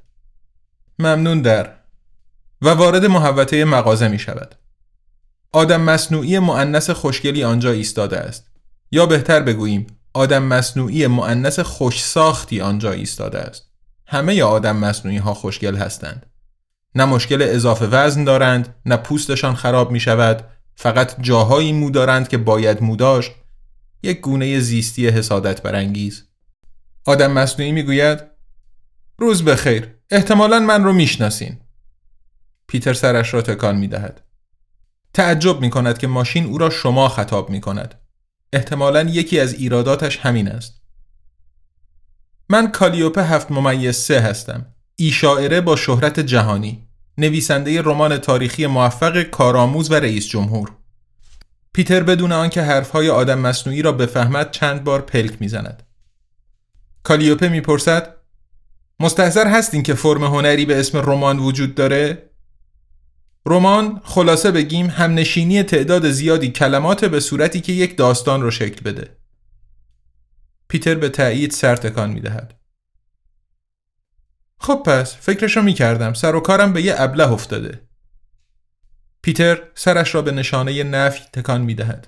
ممنون 1.00 1.42
در. 1.42 1.74
و 2.62 2.70
وارد 2.70 3.06
محوطه 3.06 3.66
مغازه 3.66 4.08
می 4.08 4.20
شود 4.20 4.56
آدم 5.52 5.82
مصنوعی 5.82 6.40
معنس 6.40 6.90
خوشگلی 6.90 7.44
آنجا 7.44 7.72
ایستاده 7.72 8.18
است. 8.18 8.50
یا 8.92 9.06
بهتر 9.06 9.40
بگوییم 9.40 9.88
آدم 10.14 10.44
مصنوعی 10.44 11.08
معنس 11.08 11.60
خوش 11.60 12.04
ساختی 12.04 12.62
آنجا 12.62 12.92
ایستاده 12.92 13.40
است. 13.40 13.64
همه 14.08 14.44
آدم 14.44 14.76
مصنوعی 14.76 15.18
ها 15.18 15.34
خوشگل 15.34 15.76
هستند. 15.76 16.26
نه 16.96 17.06
مشکل 17.06 17.42
اضافه 17.42 17.86
وزن 17.86 18.24
دارند 18.24 18.76
نه 18.86 18.98
پوستشان 18.98 19.56
خراب 19.56 19.92
می 19.92 20.00
شود 20.00 20.48
فقط 20.76 21.22
جاهایی 21.22 21.74
مو 21.74 21.90
دارند 21.90 22.28
که 22.28 22.38
باید 22.38 22.84
مو 22.84 22.96
داشت. 22.96 23.32
یک 24.04 24.22
گونه 24.22 24.60
زیستی 24.60 25.08
حسادت 25.08 25.62
برانگیز. 25.62 26.24
آدم 27.06 27.32
مصنوعی 27.32 27.72
می‌گوید 27.72 28.20
روز 29.18 29.46
بخیر 29.46 29.96
احتمالا 30.12 30.60
من 30.60 30.84
رو 30.84 30.94
می‌شناسین. 30.94 31.58
پیتر 32.68 32.94
سرش 32.94 33.34
را 33.34 33.42
تکان 33.42 33.76
می 33.76 33.88
دهد. 33.88 34.22
تعجب 35.14 35.62
می 35.62 35.70
کند 35.70 35.98
که 35.98 36.08
ماشین 36.08 36.46
او 36.46 36.58
را 36.58 36.70
شما 36.70 37.10
خطاب 37.10 37.50
می 37.50 37.62
کند. 37.62 37.96
احتمالا 38.54 39.02
یکی 39.02 39.40
از 39.40 39.54
ایراداتش 39.54 40.18
همین 40.18 40.48
است. 40.48 40.82
من 42.50 42.72
کالیوپه 42.72 43.24
هفت 43.24 43.52
ممیز 43.52 43.96
سه 43.96 44.20
هستم. 44.20 44.66
ای 44.96 45.12
شاعره 45.12 45.62
با 45.62 45.76
شهرت 45.76 46.20
جهانی. 46.20 46.88
نویسنده 47.18 47.82
رمان 47.82 48.18
تاریخی 48.18 48.68
موفق 48.68 49.24
کارآموز 49.24 49.92
و 49.92 49.94
رئیس 49.94 50.28
جمهور. 50.28 50.72
پیتر 51.74 52.04
بدون 52.04 52.32
آنکه 52.32 52.62
حرفهای 52.62 53.10
آدم 53.10 53.40
مصنوعی 53.40 53.82
را 53.82 53.92
بفهمد 53.92 54.52
چند 54.52 54.84
بار 54.84 55.02
پلک 55.02 55.42
می‌زند. 55.42 55.84
کالیوپه 57.04 57.50
می‌پرسد 57.50 58.16
مستحضر 59.00 59.48
هستین 59.48 59.84
که 59.84 59.94
فرم 59.94 60.24
هنری 60.24 60.66
به 60.66 60.80
اسم 60.80 60.98
رمان 60.98 61.40
وجود 61.40 61.76
داره؟ 61.76 62.29
رمان 63.46 64.02
خلاصه 64.04 64.52
بگیم 64.52 64.88
همنشینی 64.88 65.64
تعداد 65.64 66.10
زیادی 66.10 66.52
کلمات 66.52 67.06
به 67.06 67.20
صورتی 67.20 67.62
که 67.62 67.72
یک 67.74 67.98
داستان 67.98 68.42
رو 68.42 68.52
شکل 68.52 68.82
بده. 68.82 69.18
پیتر 70.68 70.96
به 70.96 71.10
تایید 71.10 71.52
سر 71.52 71.76
تکان 71.76 72.10
می 72.10 72.22
دهد. 72.22 72.60
خب 74.60 74.84
پس 74.86 75.16
فکرشو 75.16 75.62
می 75.62 75.74
کردم 75.74 76.14
سر 76.14 76.36
و 76.36 76.40
کارم 76.40 76.74
به 76.74 76.82
یه 76.82 76.96
ابله 76.98 77.32
افتاده. 77.32 77.82
پیتر 79.22 79.62
سرش 79.76 80.16
را 80.16 80.22
به 80.22 80.32
نشانه 80.32 80.84
نفی 80.84 81.24
تکان 81.34 81.62
می 81.62 81.76
دهد. 81.76 82.08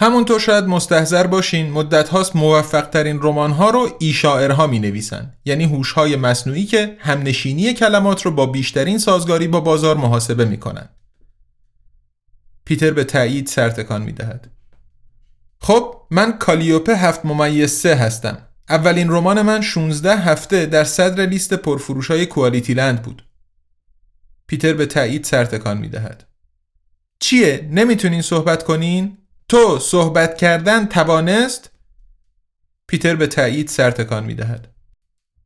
همونطور 0.00 0.40
شاید 0.40 0.64
مستحضر 0.64 1.26
باشین 1.26 1.70
مدت 1.70 2.08
هاست 2.08 2.36
موفق 2.36 2.88
ترین 2.90 3.18
رمان 3.22 3.50
ها 3.50 3.70
رو 3.70 3.96
ای 3.98 4.12
شاعرها 4.12 4.66
می 4.66 4.78
نویسن 4.78 5.34
یعنی 5.44 5.64
هوش 5.64 5.92
های 5.92 6.16
مصنوعی 6.16 6.64
که 6.64 6.96
همنشینی 6.98 7.74
کلمات 7.74 8.22
رو 8.22 8.30
با 8.30 8.46
بیشترین 8.46 8.98
سازگاری 8.98 9.48
با 9.48 9.60
بازار 9.60 9.96
محاسبه 9.96 10.44
می 10.44 10.56
کنن. 10.56 10.88
پیتر 12.64 12.90
به 12.90 13.04
تایید 13.04 13.46
سر 13.46 13.70
تکان 13.70 14.02
می 14.02 14.12
دهد. 14.12 14.50
خب 15.60 15.94
من 16.10 16.38
کالیوپه 16.38 16.96
هفت 16.96 17.24
ممیز 17.24 17.70
سه 17.70 17.94
هستم. 17.94 18.38
اولین 18.68 19.08
رمان 19.10 19.42
من 19.42 19.60
16 19.60 20.16
هفته 20.16 20.66
در 20.66 20.84
صدر 20.84 21.26
لیست 21.26 21.54
پرفروش 21.54 22.10
های 22.10 22.26
کوالیتی 22.26 22.74
لند 22.74 23.02
بود. 23.02 23.24
پیتر 24.46 24.72
به 24.72 24.86
تایید 24.86 25.24
سر 25.24 25.44
تکان 25.44 25.78
می 25.78 25.88
دهد. 25.88 26.24
چیه؟ 27.20 27.68
نمی‌تونین 27.72 28.22
صحبت 28.22 28.64
کنین؟ 28.64 29.18
تو 29.48 29.78
صحبت 29.78 30.36
کردن 30.36 30.86
توانست؟ 30.86 31.70
پیتر 32.86 33.16
به 33.16 33.26
تایید 33.26 33.68
سر 33.68 33.90
تکان 33.90 34.24
می 34.24 34.34
دهد. 34.34 34.74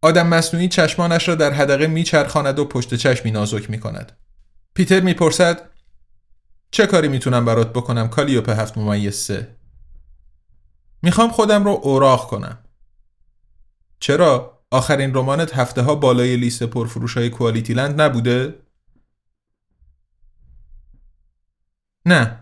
آدم 0.02 0.26
مصنوعی 0.26 0.68
چشمانش 0.68 1.28
را 1.28 1.34
در 1.34 1.52
حدقه 1.52 1.86
میچرخاند 1.86 2.58
و 2.58 2.64
پشت 2.64 2.94
چشمی 2.94 3.30
نازک 3.30 3.70
می 3.70 3.80
کند. 3.80 4.12
پیتر 4.74 5.00
می‌پرسد 5.00 5.70
چه 6.70 6.86
کاری 6.86 7.08
می‌تونم 7.08 7.44
برات 7.44 7.72
بکنم 7.72 8.08
کالیوپ 8.08 8.48
هفت 8.48 8.78
ممیز 8.78 9.16
سه؟ 9.16 9.56
می‌خوام 11.02 11.30
خودم 11.30 11.64
رو 11.64 11.70
اوراق 11.70 12.28
کنم. 12.30 12.58
چرا؟ 14.00 14.62
آخرین 14.70 15.14
رمانت 15.14 15.54
هفته 15.54 15.82
ها 15.82 15.94
بالای 15.94 16.36
لیست 16.36 16.62
پرفروش 16.62 17.16
های 17.16 17.30
کوالیتی 17.30 17.74
لند 17.74 18.00
نبوده؟ 18.00 18.54
نه 22.06 22.41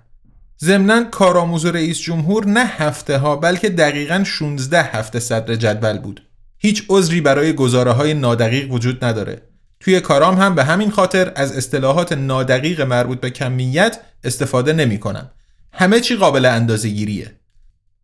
ضمنا 0.65 1.05
کارآموز 1.05 1.67
رئیس 1.67 2.01
جمهور 2.01 2.47
نه 2.47 2.65
هفته 2.65 3.19
ها 3.19 3.37
بلکه 3.37 3.69
دقیقا 3.69 4.25
16 4.25 4.83
هفته 4.83 5.21
صدر 5.21 5.55
جدول 5.55 5.99
بود 5.99 6.23
هیچ 6.59 6.85
عذری 6.89 7.21
برای 7.21 7.53
گزاره 7.53 7.93
های 7.93 8.15
نادقیق 8.15 8.73
وجود 8.73 9.05
نداره 9.05 9.51
توی 9.81 10.01
کارام 10.01 10.35
هم 10.35 10.55
به 10.55 10.65
همین 10.65 10.91
خاطر 10.91 11.33
از 11.37 11.57
اصطلاحات 11.57 12.13
نادقیق 12.13 12.81
مربوط 12.81 13.21
به 13.21 13.31
کمیت 13.31 14.01
استفاده 14.25 14.73
نمی 14.73 14.99
کنم. 14.99 15.31
همه 15.73 16.01
چی 16.01 16.17
قابل 16.17 16.45
اندازه 16.45 16.89
گیریه. 16.89 17.35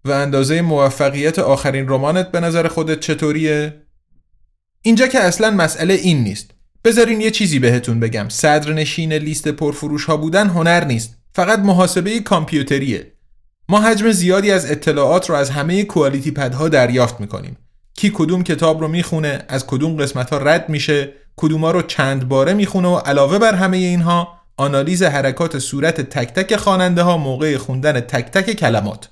و 0.05 0.11
اندازه 0.11 0.63
موفقیت 0.63 1.39
آخرین 1.39 1.89
رمانت 1.89 2.31
به 2.31 2.41
نظر 2.41 2.69
خودت 2.69 3.01
چطوریه؟ 3.01 3.83
اینجا 4.83 5.07
که 5.07 5.21
اصلا 5.21 5.51
مسئله 5.51 5.95
این 5.95 6.25
نیست. 6.25 6.51
بذارین 6.85 7.21
یه 7.21 7.31
چیزی 7.31 7.59
بهتون 7.59 8.01
بگم. 8.01 8.29
صدرنشین 8.29 9.13
لیست 9.13 9.49
پرفروش 9.49 10.05
ها 10.05 10.17
بودن 10.17 10.49
هنر 10.49 10.85
نیست. 10.85 11.17
فقط 11.37 11.59
محاسبه 11.59 12.21
کامپیوتریه. 12.21 13.12
ما 13.69 13.81
حجم 13.81 14.11
زیادی 14.11 14.50
از 14.50 14.71
اطلاعات 14.71 15.31
رو 15.31 15.37
از 15.37 15.50
همه 15.50 15.85
کوالیتی 15.85 16.31
پدها 16.31 16.69
دریافت 16.69 17.21
می‌کنیم. 17.21 17.57
کی 17.95 18.12
کدوم 18.14 18.43
کتاب 18.43 18.81
رو 18.81 18.88
می‌خونه، 18.88 19.45
از 19.49 19.66
کدوم 19.66 19.97
قسمت 19.97 20.31
ها 20.31 20.38
رد 20.38 20.69
میشه، 20.69 21.12
کدوما 21.37 21.71
رو 21.71 21.83
چند 21.83 22.28
باره 22.28 22.55
می‌خونه 22.55 22.88
و 22.88 22.97
علاوه 22.97 23.38
بر 23.38 23.55
همه 23.55 23.76
اینها 23.76 24.38
آنالیز 24.57 25.02
حرکات 25.02 25.59
صورت 25.59 26.00
تک 26.00 26.33
تک 26.33 26.57
خواننده 26.57 27.02
ها 27.02 27.16
موقع 27.16 27.57
خوندن 27.57 28.00
تک 28.00 28.31
تک 28.31 28.52
کلمات. 28.52 29.09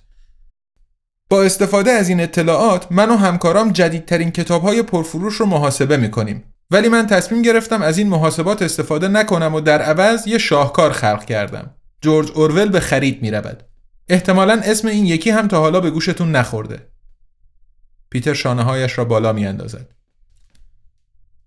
با 1.30 1.42
استفاده 1.42 1.90
از 1.90 2.08
این 2.08 2.20
اطلاعات 2.20 2.86
من 2.90 3.10
و 3.10 3.16
همکارام 3.16 3.72
جدیدترین 3.72 4.30
کتاب 4.30 4.62
های 4.62 4.82
پرفروش 4.82 5.34
رو 5.34 5.46
محاسبه 5.46 5.96
می‌کنیم. 5.96 6.44
ولی 6.70 6.88
من 6.88 7.06
تصمیم 7.06 7.42
گرفتم 7.42 7.82
از 7.82 7.98
این 7.98 8.08
محاسبات 8.08 8.62
استفاده 8.62 9.08
نکنم 9.08 9.54
و 9.54 9.60
در 9.60 9.82
عوض 9.82 10.26
یه 10.26 10.38
شاهکار 10.38 10.92
خلق 10.92 11.24
کردم. 11.24 11.74
جورج 12.04 12.30
اورول 12.34 12.68
به 12.68 12.80
خرید 12.80 13.22
می 13.22 13.30
رود. 13.30 13.62
احتمالا 14.08 14.60
اسم 14.64 14.88
این 14.88 15.06
یکی 15.06 15.30
هم 15.30 15.48
تا 15.48 15.60
حالا 15.60 15.80
به 15.80 15.90
گوشتون 15.90 16.36
نخورده. 16.36 16.88
پیتر 18.10 18.34
شانه 18.34 18.62
هایش 18.62 18.98
را 18.98 19.04
بالا 19.04 19.32
می 19.32 19.46
اندازد. 19.46 19.94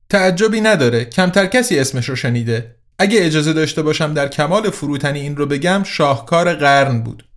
تعجبی 0.09 0.61
نداره 0.61 1.05
کمتر 1.05 1.45
کسی 1.45 1.79
اسمش 1.79 2.09
رو 2.09 2.15
شنیده 2.15 2.75
اگه 2.99 3.25
اجازه 3.25 3.53
داشته 3.53 3.81
باشم 3.81 4.13
در 4.13 4.27
کمال 4.27 4.69
فروتنی 4.69 5.19
این 5.19 5.35
رو 5.35 5.45
بگم 5.45 5.83
شاهکار 5.83 6.53
قرن 6.53 7.01
بود 7.01 7.27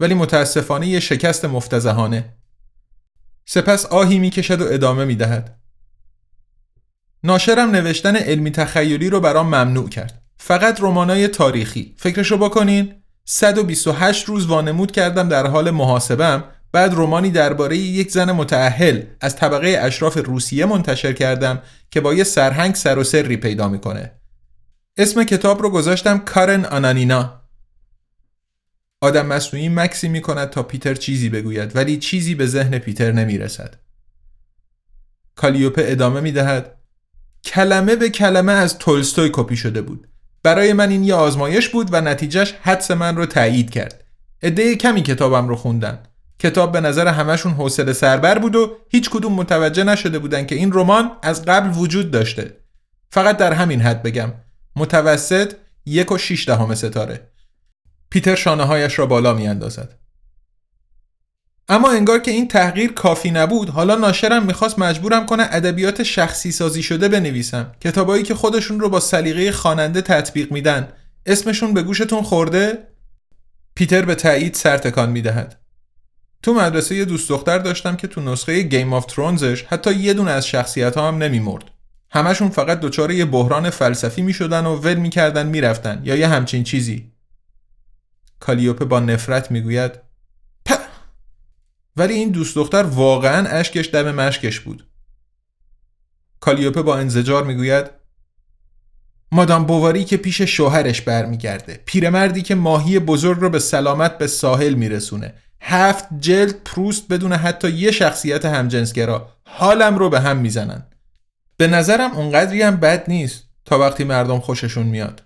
ولی 0.00 0.14
متاسفانه 0.14 0.86
یه 0.86 1.00
شکست 1.00 1.44
مفتزهانه 1.44 2.34
سپس 3.46 3.86
آهی 3.86 4.18
می‌کشد 4.18 4.60
و 4.60 4.66
ادامه 4.68 5.04
می‌دهد 5.04 5.58
ناشرم 7.24 7.70
نوشتن 7.70 8.16
علمی 8.16 8.50
تخیلی 8.50 9.10
رو 9.10 9.20
برام 9.20 9.46
ممنوع 9.46 9.88
کرد 9.88 10.23
فقط 10.46 10.80
رمانای 10.80 11.28
تاریخی 11.28 11.94
فکرشو 11.96 12.38
بکنین 12.38 12.94
128 13.24 14.24
روز 14.24 14.46
وانمود 14.46 14.92
کردم 14.92 15.28
در 15.28 15.46
حال 15.46 15.70
محاسبم 15.70 16.44
بعد 16.72 16.94
رومانی 16.94 17.30
درباره 17.30 17.76
یک 17.76 18.10
زن 18.10 18.32
متأهل 18.32 19.02
از 19.20 19.36
طبقه 19.36 19.78
اشراف 19.80 20.16
روسیه 20.16 20.66
منتشر 20.66 21.12
کردم 21.12 21.62
که 21.90 22.00
با 22.00 22.14
یه 22.14 22.24
سرهنگ 22.24 22.74
سر 22.74 22.98
و 22.98 23.04
سری 23.04 23.36
پیدا 23.36 23.68
می‌کنه. 23.68 24.12
اسم 24.96 25.24
کتاب 25.24 25.62
رو 25.62 25.70
گذاشتم 25.70 26.18
کارن 26.18 26.64
آنانینا. 26.64 27.42
آدم 29.00 29.26
مصنوعی 29.26 29.68
مکسی 29.68 30.08
می 30.08 30.20
کند 30.20 30.50
تا 30.50 30.62
پیتر 30.62 30.94
چیزی 30.94 31.28
بگوید 31.28 31.76
ولی 31.76 31.96
چیزی 31.96 32.34
به 32.34 32.46
ذهن 32.46 32.78
پیتر 32.78 33.12
نمی 33.12 33.38
رسد. 33.38 33.74
کالیوپه 35.36 35.84
ادامه 35.86 36.20
می 36.20 36.32
دهد 36.32 36.76
کلمه 37.44 37.96
به 37.96 38.08
کلمه 38.08 38.52
از 38.52 38.78
تولستوی 38.78 39.30
کپی 39.32 39.56
شده 39.56 39.82
بود. 39.82 40.08
برای 40.44 40.72
من 40.72 40.90
این 40.90 41.04
یه 41.04 41.14
آزمایش 41.14 41.68
بود 41.68 41.88
و 41.92 42.00
نتیجهش 42.00 42.54
حدس 42.62 42.90
من 42.90 43.16
رو 43.16 43.26
تایید 43.26 43.70
کرد. 43.70 44.04
عده 44.42 44.76
کمی 44.76 45.02
کتابم 45.02 45.48
رو 45.48 45.56
خوندن. 45.56 45.98
کتاب 46.38 46.72
به 46.72 46.80
نظر 46.80 47.08
همشون 47.08 47.52
حوصله 47.52 47.92
سربر 47.92 48.38
بود 48.38 48.56
و 48.56 48.76
هیچ 48.88 49.10
کدوم 49.10 49.32
متوجه 49.32 49.84
نشده 49.84 50.18
بودن 50.18 50.46
که 50.46 50.54
این 50.54 50.72
رمان 50.72 51.10
از 51.22 51.44
قبل 51.44 51.78
وجود 51.78 52.10
داشته 52.10 52.56
فقط 53.10 53.36
در 53.36 53.52
همین 53.52 53.80
حد 53.80 54.02
بگم 54.02 54.32
متوسط 54.76 55.52
یک 55.86 56.12
و 56.12 56.18
شیش 56.18 56.48
دهم 56.48 56.74
ستاره 56.74 57.28
پیتر 58.10 58.34
شانه 58.34 58.62
هایش 58.62 58.98
را 58.98 59.06
بالا 59.06 59.34
می 59.34 59.48
اندازد. 59.48 59.98
اما 61.68 61.90
انگار 61.90 62.18
که 62.18 62.30
این 62.30 62.48
تحقیر 62.48 62.92
کافی 62.92 63.30
نبود 63.30 63.68
حالا 63.68 63.94
ناشرم 63.94 64.46
می‌خواست 64.46 64.78
مجبورم 64.78 65.26
کنه 65.26 65.48
ادبیات 65.50 66.02
شخصی 66.02 66.52
سازی 66.52 66.82
شده 66.82 67.08
بنویسم 67.08 67.72
کتابایی 67.80 68.22
که 68.22 68.34
خودشون 68.34 68.80
رو 68.80 68.88
با 68.88 69.00
سلیقه 69.00 69.52
خواننده 69.52 70.02
تطبیق 70.02 70.52
میدن 70.52 70.88
اسمشون 71.26 71.74
به 71.74 71.82
گوشتون 71.82 72.22
خورده 72.22 72.78
پیتر 73.74 74.04
به 74.04 74.14
تایید 74.14 74.54
سر 74.54 74.78
تکان 74.78 75.10
می‌دهد 75.10 75.60
تو 76.42 76.54
مدرسه 76.54 76.94
یه 76.94 77.04
دوست 77.04 77.28
دختر 77.28 77.58
داشتم 77.58 77.96
که 77.96 78.06
تو 78.06 78.20
نسخه 78.20 78.62
Game 78.62 78.92
of 78.92 79.06
Thrones 79.06 79.50
ش 79.50 79.62
حتی 79.62 79.94
یه 79.94 80.14
دونه 80.14 80.30
از 80.30 80.46
شخصیت 80.46 80.96
ها 80.96 81.08
هم 81.08 81.18
نمیمرد. 81.18 81.64
همشون 82.10 82.48
فقط 82.48 82.80
دچار 82.80 83.10
یه 83.10 83.24
بحران 83.24 83.70
فلسفی 83.70 84.22
می 84.22 84.32
شدن 84.32 84.66
و 84.66 84.74
ول 84.76 84.94
می‌کردن 84.94 85.46
می‌رفتن 85.46 86.00
یا 86.04 86.16
یه 86.16 86.28
همچین 86.28 86.64
چیزی. 86.64 87.12
کالیوپه 88.40 88.84
با 88.84 89.00
نفرت 89.00 89.50
می‌گوید 89.50 90.03
ولی 91.96 92.14
این 92.14 92.28
دوست 92.28 92.54
دختر 92.56 92.82
واقعا 92.82 93.48
اشکش 93.48 93.88
دم 93.88 94.14
مشکش 94.14 94.60
بود. 94.60 94.86
کالیوپه 96.40 96.82
با 96.82 96.96
انزجار 96.96 97.44
می‌گوید 97.44 97.90
مادام 99.32 99.64
بواری 99.64 100.04
که 100.04 100.16
پیش 100.16 100.42
شوهرش 100.42 101.00
برمیگرده 101.02 101.82
پیرمردی 101.86 102.42
که 102.42 102.54
ماهی 102.54 102.98
بزرگ 102.98 103.40
رو 103.40 103.50
به 103.50 103.58
سلامت 103.58 104.18
به 104.18 104.26
ساحل 104.26 104.74
میرسونه. 104.74 105.34
هفت 105.60 106.06
جلد 106.20 106.62
پروست 106.64 107.08
بدون 107.08 107.32
حتی 107.32 107.70
یه 107.70 107.90
شخصیت 107.90 108.44
همجنسگرا. 108.44 109.28
حالم 109.46 109.98
رو 109.98 110.10
به 110.10 110.20
هم 110.20 110.36
می‌زنن. 110.36 110.86
به 111.56 111.66
نظرم 111.66 112.12
اونقدری 112.12 112.62
هم 112.62 112.76
بد 112.76 113.04
نیست 113.08 113.44
تا 113.64 113.78
وقتی 113.78 114.04
مردم 114.04 114.40
خوششون 114.40 114.86
میاد. 114.86 115.22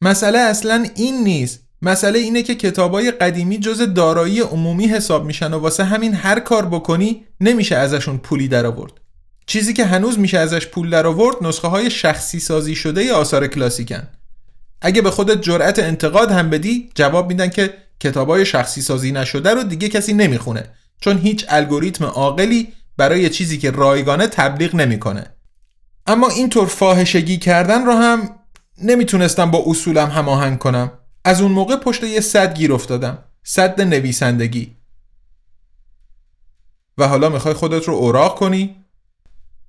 مسئله 0.00 0.38
اصلا 0.38 0.86
این 0.96 1.24
نیست 1.24 1.69
مسئله 1.82 2.18
اینه 2.18 2.42
که 2.42 2.54
کتابای 2.54 3.10
قدیمی 3.10 3.58
جز 3.58 3.94
دارایی 3.94 4.40
عمومی 4.40 4.86
حساب 4.86 5.24
میشن 5.24 5.54
و 5.54 5.58
واسه 5.58 5.84
همین 5.84 6.14
هر 6.14 6.40
کار 6.40 6.66
بکنی 6.66 7.24
نمیشه 7.40 7.76
ازشون 7.76 8.18
پولی 8.18 8.48
در 8.48 8.66
آورد 8.66 8.92
چیزی 9.46 9.72
که 9.72 9.84
هنوز 9.84 10.18
میشه 10.18 10.38
ازش 10.38 10.66
پول 10.66 10.90
در 10.90 11.06
آورد 11.06 11.36
نسخه 11.40 11.68
های 11.68 11.90
شخصی 11.90 12.40
سازی 12.40 12.74
شده 12.74 13.12
آثار 13.12 13.46
کلاسیکن. 13.46 14.08
اگه 14.82 15.02
به 15.02 15.10
خودت 15.10 15.42
جرأت 15.42 15.78
انتقاد 15.78 16.30
هم 16.30 16.50
بدی 16.50 16.90
جواب 16.94 17.28
میدن 17.28 17.48
که 17.48 17.74
کتابای 18.00 18.46
شخصی 18.46 18.82
سازی 18.82 19.12
نشده 19.12 19.54
رو 19.54 19.62
دیگه 19.62 19.88
کسی 19.88 20.12
نمی‌خونه 20.12 20.64
چون 21.00 21.18
هیچ 21.18 21.44
الگوریتم 21.48 22.04
عاقلی 22.04 22.68
برای 22.96 23.30
چیزی 23.30 23.58
که 23.58 23.70
رایگانه 23.70 24.26
تبلیغ 24.26 24.74
نمی‌کنه. 24.74 25.26
اما 26.06 26.28
اینطور 26.28 26.66
فاحشگی 26.66 27.38
کردن 27.38 27.86
رو 27.86 27.92
هم 27.92 28.28
نمی‌تونستم 28.82 29.50
با 29.50 29.64
اصولم 29.66 30.08
هماهنگ 30.08 30.58
کنم. 30.58 30.92
از 31.24 31.40
اون 31.40 31.52
موقع 31.52 31.76
پشت 31.76 32.04
یه 32.04 32.20
صد 32.20 32.54
گیر 32.54 32.72
افتادم. 32.72 33.18
صد 33.42 33.80
نویسندگی. 33.80 34.76
و 36.98 37.08
حالا 37.08 37.28
می‌خوای 37.28 37.54
خودت 37.54 37.84
رو 37.84 37.94
اوراق 37.94 38.38
کنی؟ 38.38 38.76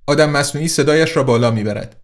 آدم 0.06 0.30
مصنوعی 0.30 0.68
صدایش 0.68 1.16
را 1.16 1.22
بالا 1.22 1.50
می‌برد. 1.50 1.96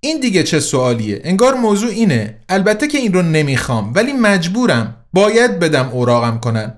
این 0.00 0.20
دیگه 0.20 0.42
چه 0.42 0.60
سوالیه؟ 0.60 1.20
انگار 1.24 1.54
موضوع 1.54 1.90
اینه. 1.90 2.40
البته 2.48 2.88
که 2.88 2.98
این 2.98 3.12
رو 3.12 3.22
نمی‌خوام 3.22 3.94
ولی 3.94 4.12
مجبورم. 4.12 4.96
باید 5.12 5.58
بدم 5.58 5.88
اوراقم 5.88 6.38
کنن. 6.38 6.76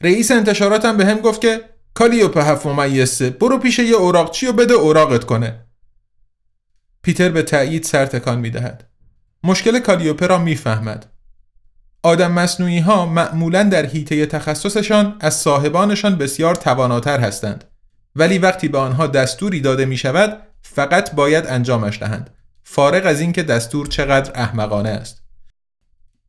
رئیس 0.00 0.30
انتشاراتم 0.30 0.96
به 0.96 1.06
هم 1.06 1.18
گفت 1.18 1.40
که 1.40 1.60
کالیوپه 1.94 2.44
هفت 2.44 2.66
ممیزه 2.66 3.30
برو 3.30 3.58
پیش 3.58 3.78
یه 3.78 3.94
اوراقچی 3.94 4.46
و 4.46 4.52
بده 4.52 4.74
اوراقت 4.74 5.24
کنه. 5.24 5.66
پیتر 7.02 7.28
به 7.28 7.42
تأیید 7.42 7.84
سر 7.84 8.06
تکان 8.06 8.38
می‌دهد. 8.38 8.90
مشکل 9.44 9.78
کالیوپه 9.78 10.26
را 10.26 10.38
می‌فهمد. 10.38 11.11
آدم 12.02 12.32
مصنوعی 12.32 12.78
ها 12.78 13.06
معمولا 13.06 13.62
در 13.62 13.86
حیطه 13.86 14.26
تخصصشان 14.26 15.16
از 15.20 15.34
صاحبانشان 15.34 16.16
بسیار 16.16 16.54
تواناتر 16.54 17.20
هستند. 17.20 17.64
ولی 18.16 18.38
وقتی 18.38 18.68
به 18.68 18.78
آنها 18.78 19.06
دستوری 19.06 19.60
داده 19.60 19.84
می 19.84 19.96
شود 19.96 20.42
فقط 20.62 21.14
باید 21.14 21.46
انجامش 21.46 21.98
دهند 21.98 22.30
فارغ 22.64 23.06
از 23.06 23.20
اینکه 23.20 23.42
دستور 23.42 23.86
چقدر 23.86 24.32
احمقانه 24.34 24.88
است. 24.88 25.22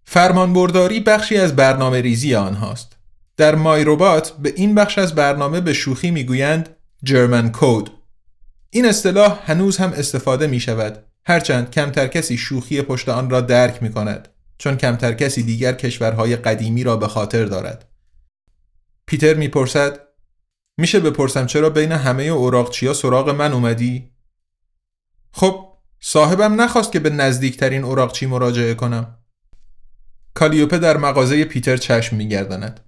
فرمانبرداری 0.04 1.00
بخشی 1.00 1.38
از 1.38 1.56
برنامه 1.56 2.02
ریزی 2.02 2.36
آنهاست. 2.36 2.98
در 3.38 3.56
مایروبات 3.56 4.34
به 4.40 4.54
این 4.56 4.76
بخش 4.76 4.98
از 4.98 5.16
برنامه 5.16 5.62
به 5.62 5.74
شوخی 5.74 6.12
می‌گویند 6.12 6.70
جرمن 7.04 7.52
کود 7.52 7.92
این 8.70 8.86
اصطلاح 8.86 9.40
هنوز 9.46 9.78
هم 9.78 9.94
استفاده 9.94 10.48
می 10.48 10.60
شود 10.60 11.06
هرچند 11.26 11.72
کمتر 11.72 12.08
کسی 12.08 12.38
شوخی 12.38 12.82
پشت 12.82 13.10
آن 13.10 13.30
را 13.30 13.42
درک 13.42 13.84
می 13.84 13.92
کند 13.92 14.28
چون 14.58 14.78
کمتر 14.78 15.14
کسی 15.14 15.44
دیگر 15.44 15.74
کشورهای 15.74 16.36
قدیمی 16.36 16.84
را 16.84 16.98
به 16.98 17.08
خاطر 17.08 17.46
دارد. 17.46 17.90
پیتر 19.06 19.34
می‌پرسد 19.34 20.00
میشه 20.78 21.00
بپرسم 21.00 21.46
چرا 21.46 21.70
بین 21.70 21.92
همه 21.92 22.24
اوراقچیا 22.24 22.94
سراغ 22.94 23.30
من 23.30 23.54
اومدی؟ 23.54 24.12
خب 25.32 25.66
صاحبم 26.00 26.62
نخواست 26.62 26.92
که 26.92 27.00
به 27.00 27.10
نزدیکترین 27.10 27.84
اوراقچی 27.84 28.26
مراجعه 28.26 28.74
کنم. 28.74 29.18
کالیوپه 30.34 30.78
در 30.78 30.98
مغازه 30.98 31.46
پیتر 31.46 31.78
چشم 31.78 32.16
میگرداند. 32.16 32.80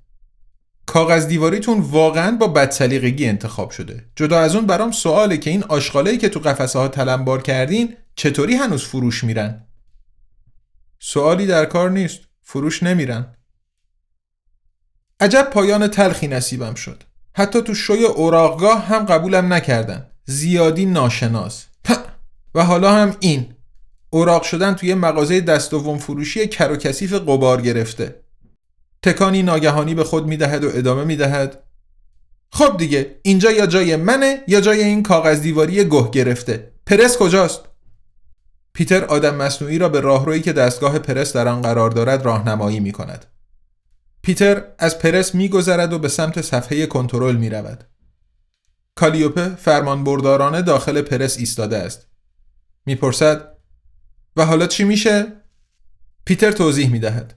کاغذ 0.86 1.28
دیواریتون 1.28 1.80
واقعا 1.80 2.38
با 2.38 2.48
بدسلیقگی 2.48 3.26
انتخاب 3.26 3.72
شده. 3.72 4.06
جدا 4.16 4.40
از 4.40 4.56
اون 4.56 4.66
برام 4.66 4.92
سواله 4.92 5.38
که 5.38 5.50
این 5.50 5.64
آشغالایی 5.64 6.18
که 6.18 6.30
تو 6.30 6.40
قفسه 6.40 6.80
ها 6.80 6.88
تلمبار 6.88 7.42
کردین 7.42 7.96
چطوری 8.16 8.56
هنوز 8.56 8.84
فروش 8.84 9.24
میرن؟ 9.24 9.68
سوالی 11.08 11.46
در 11.46 11.66
کار 11.66 11.90
نیست. 11.90 12.20
فروش 12.42 12.84
نمیرن. 12.84 13.36
عجب 15.20 15.50
پایان 15.54 15.88
تلخی 15.88 16.28
نصیبم 16.28 16.74
شد. 16.74 17.04
حتی 17.34 17.62
تو 17.62 17.74
شوی 17.76 18.06
اوراقگاه 18.06 18.86
هم 18.86 19.06
قبولم 19.06 19.54
نکردن. 19.54 20.10
زیادی 20.26 20.86
ناشناس. 20.86 21.66
و 22.56 22.64
حالا 22.64 22.92
هم 22.92 23.16
این. 23.20 23.54
اوراق 24.10 24.44
شدن 24.44 24.74
توی 24.74 24.94
مغازه 24.94 25.42
دست 25.42 25.72
دوم 25.72 25.98
فروشی 25.98 26.48
کر 26.48 26.72
و 26.72 26.76
کثیف 26.76 27.14
قبار 27.14 27.62
گرفته. 27.62 28.24
تکانی 29.02 29.44
ناگهانی 29.44 29.96
به 29.96 30.04
خود 30.04 30.28
می‌دهد 30.28 30.64
و 30.64 30.70
ادامه 30.74 31.04
می‌دهد. 31.04 31.64
خب 32.52 32.78
دیگه 32.78 33.20
اینجا 33.24 33.52
یا 33.52 33.66
جای 33.66 33.96
منه 33.96 34.44
یا 34.48 34.62
جای 34.62 34.84
این 34.84 35.04
کاغذ 35.04 35.42
دیواری 35.42 35.90
گه 35.90 36.12
گرفته. 36.12 36.72
پرس 36.86 37.18
کجاست؟ 37.18 37.62
پیتر 38.76 39.06
آدم 39.06 39.36
مصنوعی 39.36 39.78
را 39.78 39.90
به 39.90 40.00
راهرویی 40.00 40.42
که 40.42 40.54
دستگاه 40.54 41.00
پرس 41.00 41.34
در 41.34 41.48
آن 41.48 41.62
قرار 41.62 41.90
دارد 41.90 42.26
راهنمایی 42.26 42.80
می 42.80 42.92
کند. 42.92 43.26
پیتر 44.22 44.64
از 44.80 45.00
پرس 45.00 45.36
میگذرد 45.36 45.94
و 45.94 46.00
به 46.00 46.08
سمت 46.08 46.42
صفحه 46.42 46.86
کنترل 46.86 47.36
می 47.36 47.50
رود. 47.50 47.84
کالیوپه 48.96 49.56
فرمانبردارانه 49.56 50.62
داخل 50.62 51.02
پرس 51.02 51.38
ایستاده 51.38 51.78
است. 51.78 52.08
می‌پرسد 52.86 53.58
و 54.36 54.46
حالا 54.46 54.68
چی 54.68 54.84
میشه؟ 54.84 55.28
پیتر 56.26 56.52
توضیح 56.52 56.92
می 56.92 57.00
دهد. 57.00 57.34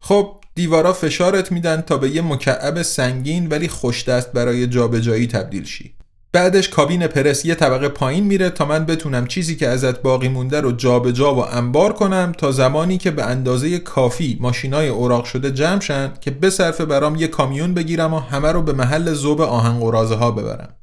خب 0.00 0.40
دیوارا 0.54 0.92
فشارت 0.92 1.52
میدن 1.52 1.80
تا 1.80 1.98
به 1.98 2.10
یه 2.10 2.22
مکعب 2.22 2.82
سنگین 2.82 3.46
ولی 3.46 3.68
خوش 3.68 4.08
دست 4.08 4.32
برای 4.32 4.66
جابجایی 4.66 5.26
تبدیل 5.26 5.64
شی. 5.64 5.96
بعدش 6.32 6.68
کابین 6.68 7.06
پرس 7.06 7.44
یه 7.44 7.54
طبقه 7.54 7.88
پایین 7.88 8.24
میره 8.24 8.50
تا 8.50 8.64
من 8.64 8.86
بتونم 8.86 9.26
چیزی 9.26 9.56
که 9.56 9.68
ازت 9.68 10.02
باقی 10.02 10.28
مونده 10.28 10.60
رو 10.60 10.72
جابجا 10.72 11.12
جا 11.12 11.34
و 11.34 11.38
انبار 11.38 11.92
کنم 11.92 12.32
تا 12.38 12.52
زمانی 12.52 12.98
که 12.98 13.10
به 13.10 13.24
اندازه 13.24 13.78
کافی 13.78 14.38
ماشینای 14.40 14.88
اوراق 14.88 15.24
شده 15.24 15.50
جمع 15.50 15.80
شن 15.80 16.12
که 16.20 16.30
به 16.30 16.50
صرفه 16.50 16.84
برام 16.84 17.16
یه 17.16 17.28
کامیون 17.28 17.74
بگیرم 17.74 18.14
و 18.14 18.18
همه 18.18 18.52
رو 18.52 18.62
به 18.62 18.72
محل 18.72 19.12
زوب 19.12 19.40
آهن 19.40 19.80
قرازه 19.80 20.14
ها 20.14 20.30
ببرم. 20.30 20.76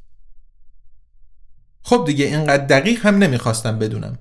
خب 1.81 2.03
دیگه 2.05 2.25
اینقدر 2.25 2.65
دقیق 2.65 3.05
هم 3.05 3.17
نمی‌خواستم 3.17 3.79
بدونم. 3.79 4.17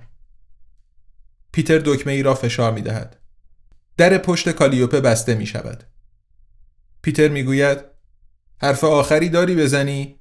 پیتر 1.51 1.79
دکمه 1.85 2.13
ای 2.13 2.23
را 2.23 2.35
فشار 2.35 2.71
می‌دهد. 2.73 3.17
در 3.97 4.17
پشت 4.17 4.49
کالیوپه 4.49 5.01
بسته 5.01 5.35
می 5.35 5.45
شود 5.45 5.83
پیتر 7.01 7.27
می‌گوید 7.27 7.77
حرف 8.57 8.83
آخری 8.83 9.29
داری 9.29 9.55
بزنی؟ 9.55 10.18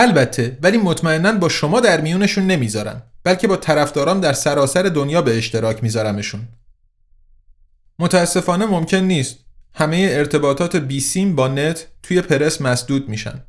البته 0.00 0.58
ولی 0.62 0.78
مطمئنا 0.78 1.32
با 1.32 1.48
شما 1.48 1.80
در 1.80 2.00
میونشون 2.00 2.46
نمی‌ذارم 2.46 3.02
بلکه 3.24 3.48
با 3.48 3.56
طرفدارام 3.56 4.20
در 4.20 4.32
سراسر 4.32 4.82
دنیا 4.82 5.22
به 5.22 5.38
اشتراک 5.38 5.82
میذارمشون. 5.82 6.48
متاسفانه 7.98 8.66
ممکن 8.66 8.96
نیست 8.96 9.38
همه 9.74 10.08
ارتباطات 10.10 10.76
بیسیم 10.76 11.36
با 11.36 11.48
نت 11.48 11.86
توی 12.02 12.20
پرس 12.20 12.60
مسدود 12.60 13.08
میشن. 13.08 13.44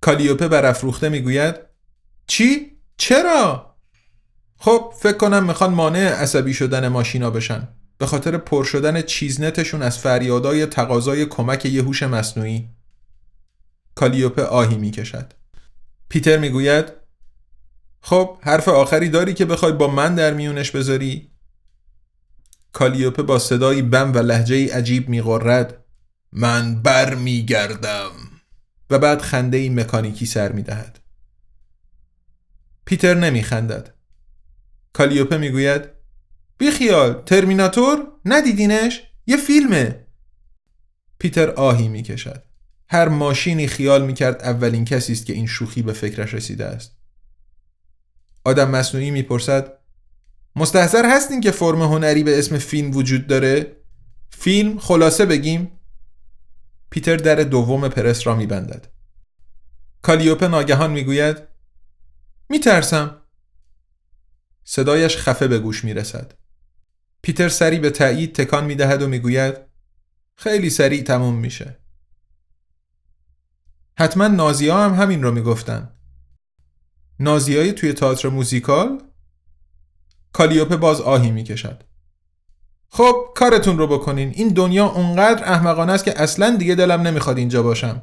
کالیوپه 0.00 0.48
برافروخته 0.48 1.08
می‌گوید 1.08 1.54
چی؟ 2.26 2.76
چرا؟ 2.96 3.74
خب 4.58 4.92
فکر 5.00 5.16
کنم 5.16 5.44
می‌خوان 5.44 5.74
مانع 5.74 6.08
عصبی 6.08 6.54
شدن 6.54 6.88
ماشینا 6.88 7.30
بشن. 7.30 7.68
به 7.98 8.06
خاطر 8.06 8.36
پر 8.36 8.64
شدن 8.64 9.02
چیزنتشون 9.02 9.82
از 9.82 9.98
فریادای 9.98 10.66
تقاضای 10.66 11.26
کمک 11.26 11.66
یه 11.66 11.82
هوش 11.82 12.02
مصنوعی. 12.02 12.68
کالیوپه 13.94 14.42
آهی 14.44 14.76
می‌کشد. 14.76 15.39
پیتر 16.10 16.38
می‌گوید 16.38 16.84
خب 18.00 18.38
حرف 18.42 18.68
آخری 18.68 19.08
داری 19.08 19.34
که 19.34 19.44
بخوای 19.44 19.72
با 19.72 19.88
من 19.88 20.14
در 20.14 20.34
میونش 20.34 20.70
بذاری؟ 20.70 21.30
کالیوپه 22.72 23.22
با 23.22 23.38
صدایی 23.38 23.82
بم 23.82 24.12
و 24.14 24.18
لحجه 24.18 24.74
عجیب 24.76 25.08
میغرد. 25.08 25.84
من 26.32 26.82
بر 26.82 27.14
میگردم 27.14 28.10
و 28.90 28.98
بعد 28.98 29.20
خنده 29.20 29.56
ای 29.56 29.68
مکانیکی 29.68 30.26
سر 30.26 30.52
می‌دهد. 30.52 30.98
پیتر 32.84 33.14
نمیخندد. 33.14 33.94
کالیوپه 34.92 35.36
می‌گوید 35.36 35.88
بیخیال 36.58 37.22
ترمیناتور؟ 37.22 38.06
ندیدینش؟ 38.24 39.02
یه 39.26 39.36
فیلمه. 39.36 40.06
پیتر 41.18 41.50
آهی 41.50 41.88
می‌کشد. 41.88 42.49
هر 42.92 43.08
ماشینی 43.08 43.66
خیال 43.66 44.06
می‌کرد 44.06 44.42
اولین 44.42 44.84
کسی 44.84 45.12
است 45.12 45.26
که 45.26 45.32
این 45.32 45.46
شوخی 45.46 45.82
به 45.82 45.92
فکرش 45.92 46.34
رسیده 46.34 46.64
است 46.64 46.96
آدم 48.44 48.70
مصنوعی 48.70 49.10
می‌پرسد 49.10 49.78
مستحضر 50.56 51.16
هستین 51.16 51.40
که 51.40 51.50
فرم 51.50 51.82
هنری 51.82 52.22
به 52.22 52.38
اسم 52.38 52.58
فیلم 52.58 52.96
وجود 52.96 53.26
داره؟ 53.26 53.76
فیلم 54.30 54.78
خلاصه 54.78 55.26
بگیم؟ 55.26 55.70
پیتر 56.90 57.16
در 57.16 57.34
دوم 57.34 57.88
پرس 57.88 58.26
را 58.26 58.36
میبندد 58.36 58.86
کالیوپه 60.02 60.48
ناگهان 60.48 60.90
می‌گوید 60.90 61.36
میترسم 62.48 63.16
صدایش 64.64 65.16
خفه 65.16 65.48
به 65.48 65.58
گوش 65.58 65.84
می‌رسد 65.84 66.32
پیتر 67.22 67.48
سری 67.48 67.78
به 67.78 67.90
تایید 67.90 68.34
تکان 68.34 68.64
می‌دهد 68.64 69.02
و 69.02 69.08
می‌گوید 69.08 69.56
خیلی 70.36 70.70
سریع 70.70 71.02
تموم 71.02 71.34
میشه 71.34 71.76
حتما 74.00 74.28
نازی 74.28 74.68
ها 74.68 74.84
هم 74.84 74.94
همین 74.94 75.22
رو 75.22 75.30
می‌گفتن. 75.30 75.92
نازیای 77.18 77.72
توی 77.72 77.92
تئاتر 77.92 78.28
موزیکال 78.28 79.02
کالیوپه 80.32 80.76
باز 80.76 81.00
آهی 81.00 81.30
می‌کشد. 81.30 81.82
خب 82.88 83.14
کارتون 83.36 83.78
رو 83.78 83.86
بکنین. 83.86 84.32
این 84.34 84.48
دنیا 84.48 84.86
اونقدر 84.86 85.44
احمقانه 85.52 85.92
است 85.92 86.04
که 86.04 86.22
اصلا 86.22 86.56
دیگه 86.56 86.74
دلم 86.74 87.00
نمی‌خواد 87.02 87.38
اینجا 87.38 87.62
باشم. 87.62 88.02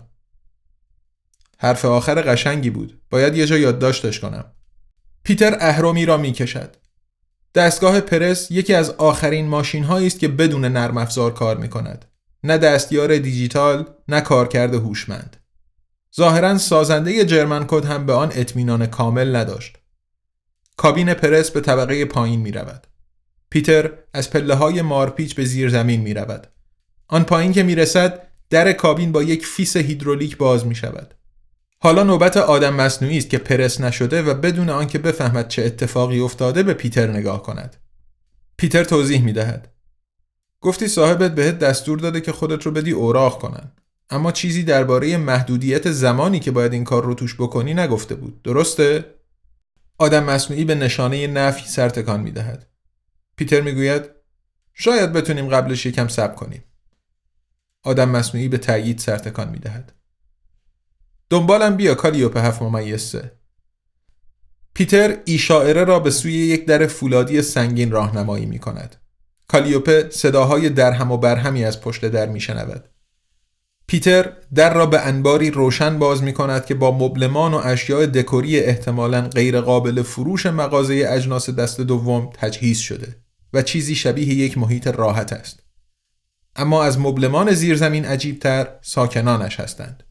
حرف 1.57 1.86
آخر 1.86 2.21
قشنگی 2.21 2.69
بود. 2.69 3.01
باید 3.10 3.36
یه 3.36 3.45
جا 3.45 3.57
یادداشتش 3.57 4.19
کنم. 4.19 4.45
پیتر 5.23 5.57
اهرومی 5.60 6.05
را 6.05 6.17
می‌کشد. 6.17 6.75
دستگاه 7.55 8.01
پرس 8.01 8.51
یکی 8.51 8.73
از 8.73 8.89
آخرین 8.89 9.47
ماشین 9.47 9.83
هایی 9.83 10.07
است 10.07 10.19
که 10.19 10.27
بدون 10.27 10.65
نرم 10.65 10.97
افزار 10.97 11.33
کار 11.33 11.57
می 11.57 11.69
کند. 11.69 12.05
نه 12.43 12.57
دستیار 12.57 13.17
دیجیتال 13.17 13.86
نه 14.07 14.21
کارکرد 14.21 14.73
هوشمند. 14.73 15.38
ظاهرا 16.17 16.58
سازنده 16.58 17.25
جرمن 17.25 17.65
کد 17.67 17.86
هم 17.86 18.06
به 18.06 18.13
آن 18.13 18.32
اطمینان 18.36 18.86
کامل 18.86 19.36
نداشت. 19.36 19.77
کابین 20.77 21.13
پرس 21.13 21.51
به 21.51 21.62
طبقه 21.62 22.06
پایین 22.06 22.39
می 22.39 22.51
رود. 22.51 22.88
پیتر 23.49 23.91
از 24.13 24.30
پله 24.30 24.56
های 24.56 24.82
مارپیچ 24.82 25.36
به 25.36 25.45
زیر 25.45 25.69
زمین 25.69 26.01
می 26.01 26.13
رود. 26.13 26.47
آن 27.08 27.23
پایین 27.23 27.53
که 27.53 27.63
می 27.63 27.75
رسد 27.75 28.27
در 28.49 28.73
کابین 28.73 29.12
با 29.12 29.23
یک 29.23 29.45
فیس 29.45 29.77
هیدرولیک 29.77 30.38
باز 30.38 30.65
می 30.65 30.75
شود. 30.75 31.13
حالا 31.80 32.03
نوبت 32.03 32.38
آدم 32.38 32.73
مصنوعی 32.73 33.17
است 33.17 33.30
که 33.30 33.38
پرس 33.38 33.82
نشده 33.82 34.21
و 34.21 34.34
بدون 34.34 34.69
آنکه 34.69 34.99
بفهمد 34.99 35.47
چه 35.47 35.63
اتفاقی 35.63 36.19
افتاده 36.19 36.63
به 36.63 36.73
پیتر 36.73 37.08
نگاه 37.08 37.43
کند. 37.43 37.75
پیتر 38.58 38.84
توضیح 38.84 39.23
می 39.23 39.34
دهد. 39.34 39.73
گفتی 40.62 40.88
صاحبت 40.88 41.36
بهت 41.36 41.60
دستور 41.60 41.99
داده 41.99 42.21
که 42.21 42.32
خودت 42.32 42.65
رو 42.65 42.71
بدی 42.71 42.91
اوراق 42.91 43.39
کنن. 43.39 43.71
اما 44.10 44.32
چیزی 44.32 44.63
درباره 44.63 45.17
محدودیت 45.17 45.91
زمانی 45.91 46.39
که 46.39 46.52
باید 46.52 46.74
این 46.74 46.84
کار 46.84 47.04
رو 47.04 47.13
توش 47.13 47.36
بکنی 47.36 47.74
نگفته 47.74 48.15
بود. 48.15 48.41
درسته؟ 48.41 49.06
آدم 49.98 50.24
مصنوعی 50.24 50.65
به 50.65 50.76
نشانه 50.76 51.28
نفی 51.28 51.70
سر 51.70 51.89
تکان 51.89 52.20
می‌دهد. 52.20 52.67
پیتر 53.36 53.62
می‌گوید 53.62 54.04
شاید 54.74 55.13
بتونیم 55.13 55.50
قبلش 55.50 55.86
یکم 55.86 56.08
صبر 56.08 56.36
کنیم. 56.36 56.63
آدم 57.84 58.10
مصنوعی 58.10 58.48
به 58.48 58.58
تأیید 58.58 59.00
سرتکان 59.00 59.50
می‌دهد. 59.50 59.93
دنبالم 61.30 61.76
بیا 61.76 61.96
کالیوپ 61.96 62.38
هفت 62.38 62.62
ممیز 62.62 63.15
پیتر 64.74 65.17
ایشاعره 65.26 65.84
را 65.84 66.00
به 66.00 66.12
سوی 66.12 66.34
یک 66.34 66.65
در 66.65 66.88
فولادی 66.88 67.41
سنگین 67.41 67.91
راهنمایی 67.91 68.46
می 68.46 68.60
کند. 68.60 68.96
کالیوپه 69.48 70.10
صداهای 70.10 70.70
درهم 70.70 71.12
و 71.12 71.17
برهمی 71.17 71.65
از 71.65 71.82
پشت 71.82 72.06
در 72.06 72.26
می 72.30 72.39
شنود. 72.39 72.89
پیتر 73.88 74.34
در 74.56 74.73
را 74.73 74.86
به 74.86 75.02
انباری 75.02 75.52
روشن 75.52 76.00
باز 76.00 76.23
می 76.23 76.34
کند 76.34 76.65
که 76.65 76.76
با 76.76 76.91
مبلمان 76.91 77.54
و 77.54 77.62
اشیاء 77.63 78.06
دکوری 78.06 78.60
احتمالاً 78.60 79.21
غیر 79.21 79.62
قابل 79.62 80.02
فروش 80.02 80.45
مغازه 80.45 81.06
اجناس 81.10 81.50
دست 81.50 81.82
دوم 81.82 82.30
تجهیز 82.34 82.78
شده 82.78 83.15
و 83.54 83.62
چیزی 83.62 83.95
شبیه 83.95 84.28
یک 84.28 84.58
محیط 84.58 84.88
راحت 84.88 85.34
است. 85.34 85.60
اما 86.56 86.84
از 86.84 87.00
مبلمان 87.00 87.52
زیرزمین 87.52 88.06
عجیبتر 88.06 88.67
ساکنانش 88.82 89.60
هستند. 89.60 90.04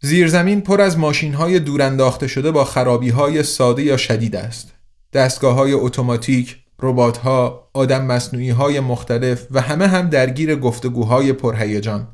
زیرزمین 0.00 0.60
پر 0.60 0.80
از 0.80 0.98
ماشین 0.98 1.34
های 1.34 1.58
دورانداخته 1.58 2.26
شده 2.26 2.50
با 2.50 2.64
خرابی 2.64 3.10
های 3.10 3.42
ساده 3.42 3.82
یا 3.82 3.96
شدید 3.96 4.36
است. 4.36 4.72
دستگاه 5.12 5.54
های 5.54 5.72
اتوماتیک، 5.72 6.56
ربات 6.82 7.16
ها، 7.16 7.70
آدم 7.74 8.04
مصنوعی 8.06 8.50
های 8.50 8.80
مختلف 8.80 9.46
و 9.50 9.60
همه 9.60 9.86
هم 9.86 10.08
درگیر 10.08 10.56
گفتگوهای 10.56 11.32
پرهیجان. 11.32 12.08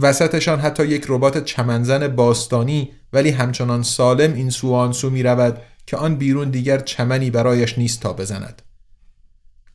وسطشان 0.00 0.60
حتی 0.60 0.86
یک 0.86 1.06
ربات 1.08 1.44
چمنزن 1.44 2.08
باستانی 2.08 2.90
ولی 3.12 3.30
همچنان 3.30 3.82
سالم 3.82 4.34
این 4.34 4.50
سو 4.50 4.74
آن 4.74 4.92
سو 4.92 5.10
می 5.10 5.22
رود 5.22 5.58
که 5.86 5.96
آن 5.96 6.16
بیرون 6.16 6.50
دیگر 6.50 6.78
چمنی 6.78 7.30
برایش 7.30 7.78
نیست 7.78 8.00
تا 8.02 8.12
بزند. 8.12 8.62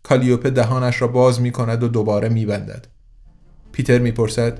کالیوپه 0.03 0.49
دهانش 0.49 1.01
را 1.01 1.07
باز 1.07 1.41
می 1.41 1.51
کند 1.51 1.83
و 1.83 1.87
دوباره 1.87 2.29
می 2.29 2.45
بندد. 2.45 2.87
پیتر 3.71 3.99
می‌پرسد 3.99 4.59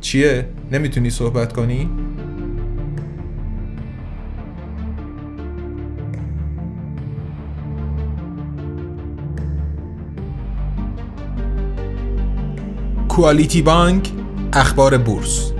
چیه؟ 0.00 0.48
نمی‌تونی 0.72 1.10
صحبت 1.10 1.52
کنی؟ 1.52 1.90
کوالیتی 13.08 13.62
بانک 13.62 14.23
اخبار 14.56 14.98
بورس 14.98 15.52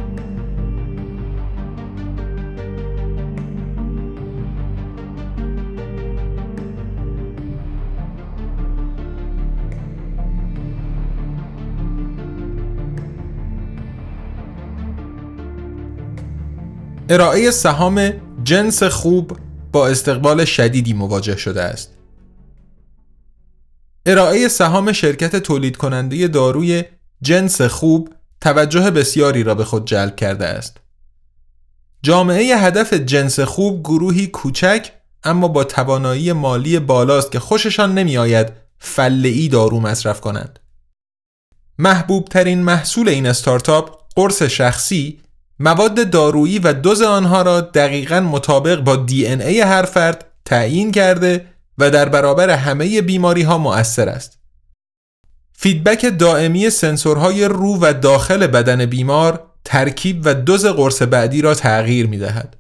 ارائه 17.09 17.50
سهام 17.50 18.12
جنس 18.44 18.83
خوب 18.83 19.38
با 19.72 19.88
استقبال 19.88 20.44
شدیدی 20.44 20.92
مواجه 20.92 21.37
شده 21.37 21.62
است. 21.62 21.90
ارائه 24.07 24.48
سهام 24.48 24.92
شرکت 24.92 25.37
تولید 25.37 25.76
کننده 25.76 26.28
داروی 26.28 26.83
جنس 27.22 27.62
خوب 27.62 28.13
توجه 28.44 28.90
بسیاری 28.90 29.42
را 29.42 29.54
به 29.54 29.64
خود 29.64 29.87
جلب 29.87 30.16
کرده 30.16 30.46
است. 30.46 30.76
جامعه 32.02 32.57
هدف 32.57 32.92
جنس 32.92 33.40
خوب 33.40 33.83
گروهی 33.83 34.26
کوچک 34.26 34.92
اما 35.24 35.48
با 35.48 35.64
توانایی 35.64 36.33
مالی 36.33 36.78
بالاست 36.78 37.33
که 37.33 37.40
خوششان 37.40 37.94
نمی 37.94 38.18
آید 38.18 38.52
فلعی 38.78 39.48
دارو 39.48 39.80
مصرف 39.80 40.20
کنند. 40.20 40.59
محبوب 41.78 42.28
ترین 42.28 42.62
محصول 42.62 43.09
این 43.09 43.26
استارتاپ 43.26 43.98
قرص 44.16 44.42
شخصی 44.42 45.20
مواد 45.59 46.11
دارویی 46.11 46.59
و 46.59 46.72
دوز 46.72 47.02
آنها 47.02 47.42
را 47.42 47.61
دقیقا 47.61 48.20
مطابق 48.20 48.80
با 48.80 48.96
DNA 48.97 49.61
هر 49.61 49.83
فرد 49.83 50.24
تعیین 50.44 50.92
کرده 50.92 51.46
و 51.78 51.90
در 51.90 52.09
برابر 52.09 52.50
همه 52.50 53.02
بیماری 53.02 53.42
ها 53.42 53.59
مؤثر 53.59 54.09
است. 54.09 54.43
feedback 55.57 56.18
دائمی 56.19 56.71
سنسورهای 56.71 57.45
رو 57.45 57.79
و 57.81 57.93
داخل 57.93 58.47
بدن 58.47 58.87
بیمار 58.87 59.43
ترکیب 59.64 60.23
و 60.25 60.35
دوز 60.35 60.67
قرص 60.67 61.03
بعدی 61.03 61.43
را 61.43 61.55
تغییر 61.55 62.07
می 62.07 62.19
دهد. 62.19 62.57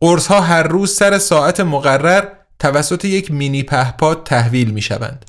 قرص 0.00 0.26
ها 0.26 0.40
هر 0.40 0.62
روز 0.62 0.92
سر 0.92 1.18
ساعت 1.18 1.60
مقرر 1.60 2.28
توسط 2.58 3.04
یک 3.04 3.30
مینی 3.30 3.62
پهپاد 3.62 4.22
تحویل 4.24 4.70
می 4.70 4.82
شوند. 4.82 5.24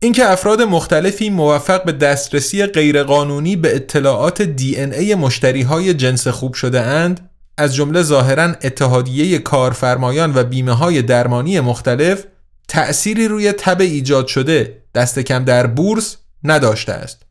اینکه 0.00 0.30
افراد 0.30 0.62
مختلفی 0.62 1.30
موفق 1.30 1.84
به 1.84 1.92
دسترسی 1.92 2.66
غیرقانونی 2.66 3.56
به 3.56 3.76
اطلاعات 3.76 4.42
DNA 4.42 5.14
مشتری 5.14 5.62
های 5.62 5.94
جنس 5.94 6.28
خوب 6.28 6.54
شده 6.54 6.80
اند 6.80 7.30
از 7.58 7.74
جمله 7.74 8.02
ظاهرا 8.02 8.44
اتحادیه 8.44 9.38
کارفرمایان 9.38 10.32
و 10.34 10.44
بیمه 10.44 10.72
های 10.72 11.02
درمانی 11.02 11.60
مختلف 11.60 12.24
تأثیری 12.68 13.28
روی 13.28 13.52
تب 13.52 13.80
ایجاد 13.80 14.26
شده 14.26 14.81
دست 14.94 15.18
کم 15.18 15.44
در 15.44 15.66
بورس 15.66 16.16
نداشته 16.44 16.92
است. 16.92 17.22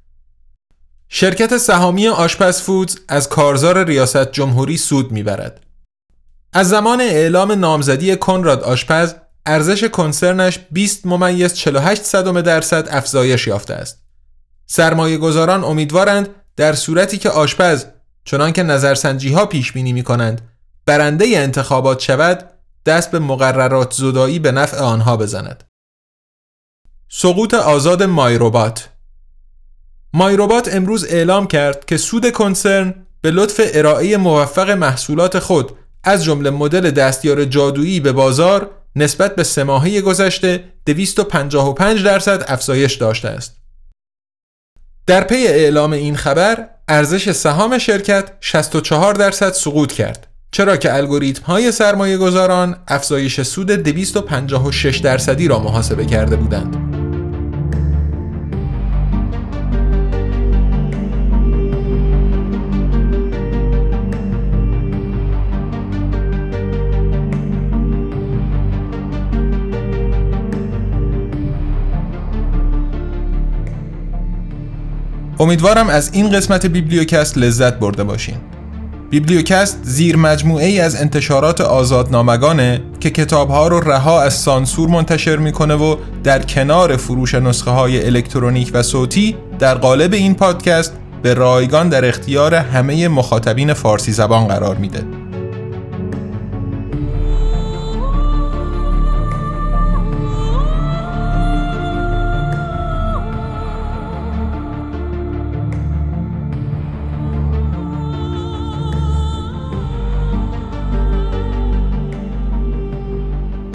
شرکت 1.09 1.57
سهامی 1.57 2.07
آشپز 2.07 2.61
فودز 2.61 2.97
از 3.07 3.29
کارزار 3.29 3.83
ریاست 3.83 4.31
جمهوری 4.31 4.77
سود 4.77 5.11
می‌برد. 5.11 5.61
از 6.53 6.69
زمان 6.69 7.01
اعلام 7.01 7.51
نامزدی 7.51 8.15
کنراد 8.15 8.63
آشپز 8.63 9.13
ارزش 9.45 9.83
کنسرنش 9.83 10.59
20 10.71 11.05
ممیز 11.05 11.53
48 11.53 12.03
صدم 12.03 12.41
درصد 12.41 12.87
افزایش 12.91 13.47
یافته 13.47 13.73
است. 13.73 14.03
سرمایه 14.67 15.17
گذاران 15.17 15.63
امیدوارند 15.63 16.29
در 16.55 16.73
صورتی 16.73 17.17
که 17.17 17.29
آشپز 17.29 17.85
چنان 18.25 18.51
که 18.51 18.63
نظرسنجی 18.63 19.33
ها 19.33 19.45
پیش 19.45 19.71
بینی 19.71 19.93
می 19.93 20.03
کنند 20.03 20.41
برنده 20.85 21.25
انتخابات 21.27 21.99
شود 21.99 22.49
دست 22.85 23.11
به 23.11 23.19
مقررات 23.19 23.93
زدایی 23.93 24.39
به 24.39 24.51
نفع 24.51 24.77
آنها 24.77 25.17
بزند. 25.17 25.63
سقوط 27.13 27.53
آزاد 27.53 28.03
مایروبات 28.03 28.89
مایروبات 30.13 30.75
امروز 30.75 31.05
اعلام 31.05 31.47
کرد 31.47 31.85
که 31.85 31.97
سود 31.97 32.31
کنسرن 32.31 32.93
به 33.21 33.31
لطف 33.31 33.61
ارائه 33.73 34.17
موفق 34.17 34.69
محصولات 34.69 35.39
خود 35.39 35.71
از 36.03 36.23
جمله 36.23 36.49
مدل 36.49 36.91
دستیار 36.91 37.45
جادویی 37.45 37.99
به 37.99 38.11
بازار 38.11 38.69
نسبت 38.95 39.35
به 39.35 39.43
سه 39.43 39.63
ماهه 39.63 40.01
گذشته 40.01 40.63
255 40.85 42.03
درصد 42.03 42.43
افزایش 42.47 42.95
داشته 42.95 43.27
است. 43.27 43.55
در 45.07 45.23
پی 45.23 45.47
اعلام 45.47 45.91
این 45.91 46.15
خبر 46.15 46.69
ارزش 46.87 47.31
سهام 47.31 47.77
شرکت 47.77 48.31
64 48.39 49.13
درصد 49.13 49.51
سقوط 49.51 49.91
کرد 49.91 50.27
چرا 50.51 50.77
که 50.77 50.95
الگوریتم 50.95 51.43
های 51.43 51.71
سرمایه 51.71 52.17
گذاران 52.17 52.77
افزایش 52.87 53.41
سود 53.41 53.71
256 53.71 54.97
درصدی 54.97 55.47
را 55.47 55.59
محاسبه 55.59 56.05
کرده 56.05 56.35
بودند. 56.35 56.90
امیدوارم 75.41 75.89
از 75.89 76.09
این 76.13 76.31
قسمت 76.31 76.65
بیبلیوکست 76.65 77.37
لذت 77.37 77.73
برده 77.73 78.03
باشین. 78.03 78.35
بیبلیوکست 79.09 79.79
زیر 79.83 80.17
مجموعه 80.17 80.65
ای 80.65 80.79
از 80.79 80.95
انتشارات 80.95 81.61
آزادنامگانه 81.61 82.81
که 82.99 83.09
کتابها 83.09 83.67
رو 83.67 83.79
رها 83.79 84.21
از 84.21 84.33
سانسور 84.33 84.89
منتشر 84.89 85.37
می‌کنه 85.37 85.75
و 85.75 85.95
در 86.23 86.41
کنار 86.41 86.97
فروش 86.97 87.35
نسخه 87.35 87.71
های 87.71 88.05
الکترونیک 88.05 88.71
و 88.73 88.83
صوتی 88.83 89.35
در 89.59 89.75
قالب 89.75 90.13
این 90.13 90.35
پادکست 90.35 90.93
به 91.21 91.33
رایگان 91.33 91.89
در 91.89 92.05
اختیار 92.05 92.55
همه 92.55 93.07
مخاطبین 93.07 93.73
فارسی 93.73 94.11
زبان 94.11 94.47
قرار 94.47 94.75
میده. 94.75 95.20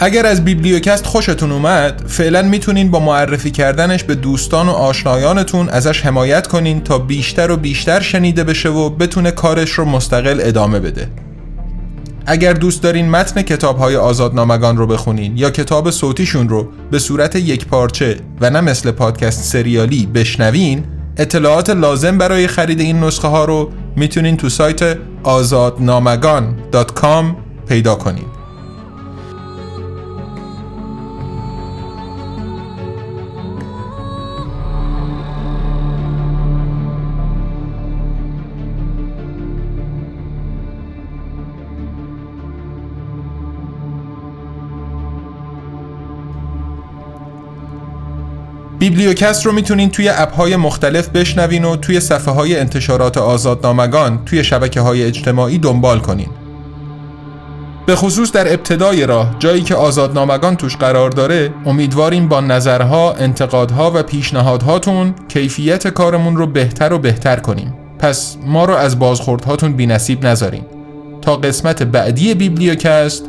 اگر 0.07 0.27
از 0.27 0.45
بیبلیوکست 0.45 1.07
خوشتون 1.07 1.53
اومد 1.53 2.03
فعلا 2.07 2.43
می‌تونین 2.43 2.91
با 2.91 3.01
معرفی 3.01 3.51
کردنش 3.51 4.05
به 4.05 4.15
دوستان 4.15 4.69
و 4.69 4.71
آشنایانتون 4.71 5.69
ازش 5.69 6.01
حمایت 6.01 6.47
کنین 6.47 6.81
تا 6.81 6.99
بیشتر 6.99 7.51
و 7.51 7.57
بیشتر 7.57 8.01
شنیده 8.01 8.45
بشه 8.45 8.69
و 8.69 8.91
بتونه 8.91 9.31
کارش 9.31 9.71
رو 9.71 9.85
مستقل 9.85 10.41
ادامه 10.43 10.81
بده. 10.81 11.09
اگر 12.27 12.53
دوست 12.53 12.83
دارین 12.83 13.11
متن 13.11 13.43
کتاب 13.43 13.79
های 13.79 13.97
آزادنامگان 13.97 14.77
رو 14.77 14.87
بخونین 14.87 15.37
یا 15.37 15.51
کتاب 15.51 15.91
صوتیشون 15.91 16.49
رو 16.49 16.69
به 16.91 16.99
صورت 16.99 17.37
یک 17.37 17.67
پارچه 17.67 18.17
و 18.41 18.51
نه 18.51 18.61
مثل 18.61 18.91
پادکست 18.91 19.45
سریالی 19.45 20.07
بشنوین 20.07 20.85
اطلاعات 21.17 21.71
لازم 21.71 22.19
برای 22.19 22.47
خرید 22.47 22.81
این 22.81 23.01
نسخه 23.01 23.29
ها 23.29 23.45
رو 23.45 23.71
می‌تونین 23.97 24.37
تو 24.37 24.49
سایت 24.49 24.99
آزادنامگان.com 25.23 27.25
پیدا 27.69 27.95
کنین. 27.95 28.36
بیبلیوکست 48.91 49.47
رو 49.47 49.53
می‌تونین 49.53 49.91
توی 49.91 50.09
اپ 50.09 50.35
های 50.35 50.57
مختلف 50.57 51.09
بشنوین 51.09 51.65
و 51.65 51.77
توی 51.77 52.01
صفحه 52.01 52.35
های 52.35 52.59
انتشارات 52.59 53.19
آزادنامگان 53.19 54.25
توی 54.27 54.45
شبکه 54.45 54.81
های 54.81 55.05
اجتماعی 55.05 55.59
دنبال 55.59 55.99
کنین. 55.99 56.29
به 57.87 57.97
خصوص 57.97 58.33
در 58.33 58.53
ابتدای 58.53 59.07
راه 59.07 59.37
جایی 59.39 59.63
که 59.63 59.75
آزادنامگان 59.75 60.57
توش 60.57 60.77
قرار 60.77 61.11
داره 61.11 61.55
امیدواریم 61.67 62.29
با 62.29 62.41
نظرها، 62.41 63.13
انتقادها 63.13 63.93
و 63.95 64.03
پیشنهادهاتون 64.03 65.15
کیفیت 65.29 65.89
کارمون 65.89 66.37
رو 66.37 66.47
بهتر 66.47 66.93
و 66.93 66.99
بهتر 66.99 67.37
کنیم. 67.37 67.75
پس 67.99 68.37
ما 68.47 68.65
رو 68.65 68.75
از 68.75 68.99
بازخوردهاتون 68.99 69.73
بی 69.73 69.87
نصیب 69.87 70.27
نذارین. 70.27 70.65
تا 71.23 71.37
قسمت 71.37 71.83
بعدی 71.83 72.35
بیبلیوکست 72.35 73.25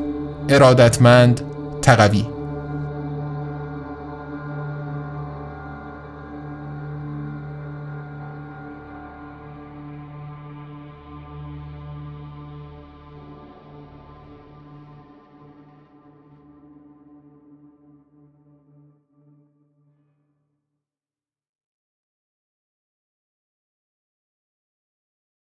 ارادتمند 0.50 1.42
تقوی 1.82 2.26